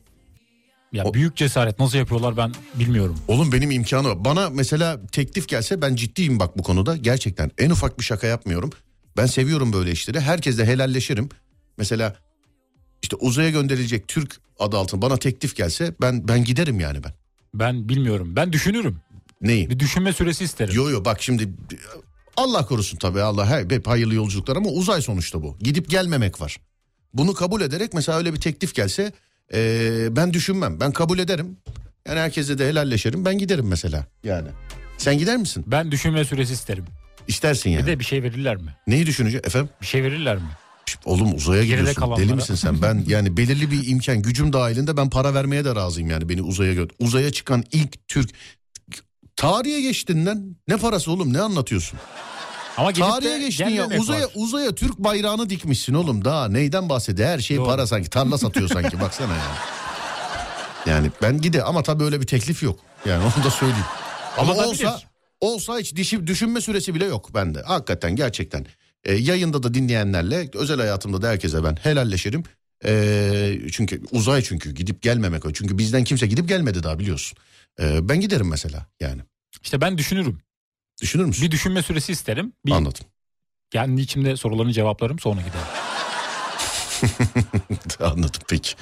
[0.92, 3.16] Ya O- büyük cesaret nasıl yapıyorlar ben bilmiyorum.
[3.28, 4.24] Oğlum benim imkanı var.
[4.24, 6.96] Bana mesela teklif gelse ben ciddiyim bak bu konuda.
[6.96, 8.70] Gerçekten en ufak bir şaka yapmıyorum.
[9.16, 10.20] Ben seviyorum böyle işleri.
[10.20, 11.28] Herkesle helalleşirim.
[11.78, 12.16] Mesela
[13.02, 17.12] işte uzaya gönderilecek Türk adı altında bana teklif gelse ben ben giderim yani ben.
[17.54, 18.36] Ben bilmiyorum.
[18.36, 18.96] Ben düşünürüm.
[19.40, 19.70] Neyi?
[19.70, 20.74] Bir düşünme süresi isterim.
[20.74, 21.48] Yo yo bak şimdi
[22.36, 25.56] Allah korusun tabii Allah hep hayırlı yolculuklar ama uzay sonuçta bu.
[25.60, 26.56] Gidip gelmemek var.
[27.14, 29.12] Bunu kabul ederek mesela öyle bir teklif gelse
[29.52, 30.80] eee, ben düşünmem.
[30.80, 31.56] Ben kabul ederim.
[32.08, 33.24] Yani herkese de helalleşerim.
[33.24, 34.48] Ben giderim mesela yani.
[34.98, 35.64] Sen gider misin?
[35.66, 36.84] Ben düşünme süresi isterim.
[37.28, 37.82] İstersin yani.
[37.82, 38.74] Bir de bir şey verirler mi?
[38.86, 39.70] Neyi düşünecek efendim?
[39.82, 40.48] Bir şey verirler mi?
[41.04, 42.00] Oğlum uzaya Geride gidiyorsun.
[42.00, 42.20] kalanlara.
[42.26, 42.82] Deli misin sen?
[42.82, 46.74] Ben yani belirli bir imkan gücüm dahilinde ben para vermeye de razıyım yani beni uzaya
[46.74, 48.30] gö Uzaya çıkan ilk Türk
[49.40, 50.56] tarihe geçtin lan.
[50.68, 51.98] Ne parası oğlum ne anlatıyorsun?
[52.76, 54.30] Ama Tarihe geçtin ya uzaya var.
[54.34, 57.28] uzaya Türk bayrağını dikmişsin oğlum daha neyden bahsediyor?
[57.28, 57.66] Her şey Doğru.
[57.66, 59.56] para sanki tarla satıyor sanki baksana yani.
[60.86, 62.78] Yani ben gide ama tabii öyle bir teklif yok.
[63.06, 63.84] Yani onu da söyleyeyim.
[64.38, 64.68] Ama Olabilir.
[64.70, 65.00] olsa
[65.40, 67.62] olsa hiç dişi, düşünme süresi bile yok bende.
[67.62, 68.66] Hakikaten gerçekten.
[69.04, 72.42] Ee, yayında da dinleyenlerle özel hayatımda da herkese ben helalleşirim.
[72.84, 75.52] Ee, çünkü uzay çünkü gidip gelmemek o.
[75.52, 77.38] Çünkü bizden kimse gidip gelmedi daha biliyorsun.
[77.80, 79.22] Ee, ben giderim mesela yani.
[79.62, 80.40] İşte ben düşünürüm.
[81.02, 81.44] Düşünür müsün?
[81.46, 82.52] Bir düşünme süresi isterim.
[82.66, 83.04] Bir Anladım.
[83.70, 85.66] kendi içimde sorularını cevaplarım sonra giderim.
[88.00, 88.74] Anladım peki.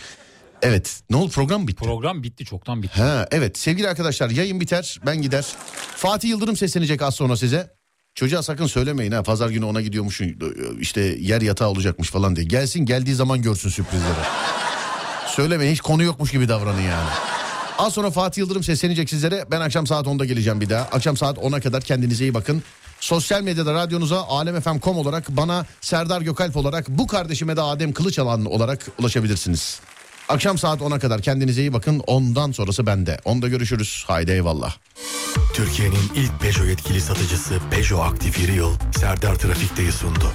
[0.62, 1.84] Evet ne oldu program bitti?
[1.84, 3.00] Program bitti çoktan bitti.
[3.02, 5.46] Ha evet sevgili arkadaşlar yayın biter ben gider.
[5.96, 7.78] Fatih Yıldırım seslenecek az sonra size.
[8.14, 10.20] Çocuğa sakın söylemeyin ha pazar günü ona gidiyormuş
[10.80, 12.46] işte yer yatağı olacakmış falan diye.
[12.46, 14.24] Gelsin geldiği zaman görsün sürprizleri.
[15.26, 17.08] Söylemeyin hiç konu yokmuş gibi davranın yani.
[17.78, 19.44] Az sonra Fatih Yıldırım seslenecek sizlere.
[19.50, 20.82] Ben akşam saat 10'da geleceğim bir daha.
[20.82, 22.62] Akşam saat 10'a kadar kendinize iyi bakın.
[23.00, 28.86] Sosyal medyada radyonuza alemfm.com olarak bana Serdar Gökalp olarak bu kardeşime de Adem Kılıçalan olarak
[28.98, 29.80] ulaşabilirsiniz.
[30.28, 32.02] Akşam saat 10'a kadar kendinize iyi bakın.
[32.06, 33.20] Ondan sonrası bende.
[33.24, 34.04] Onda görüşürüz.
[34.06, 34.76] Haydi eyvallah.
[35.54, 40.32] Türkiye'nin ilk Peugeot yetkili satıcısı Peugeot Aktif Yıl Serdar Trafik'teyi sundu.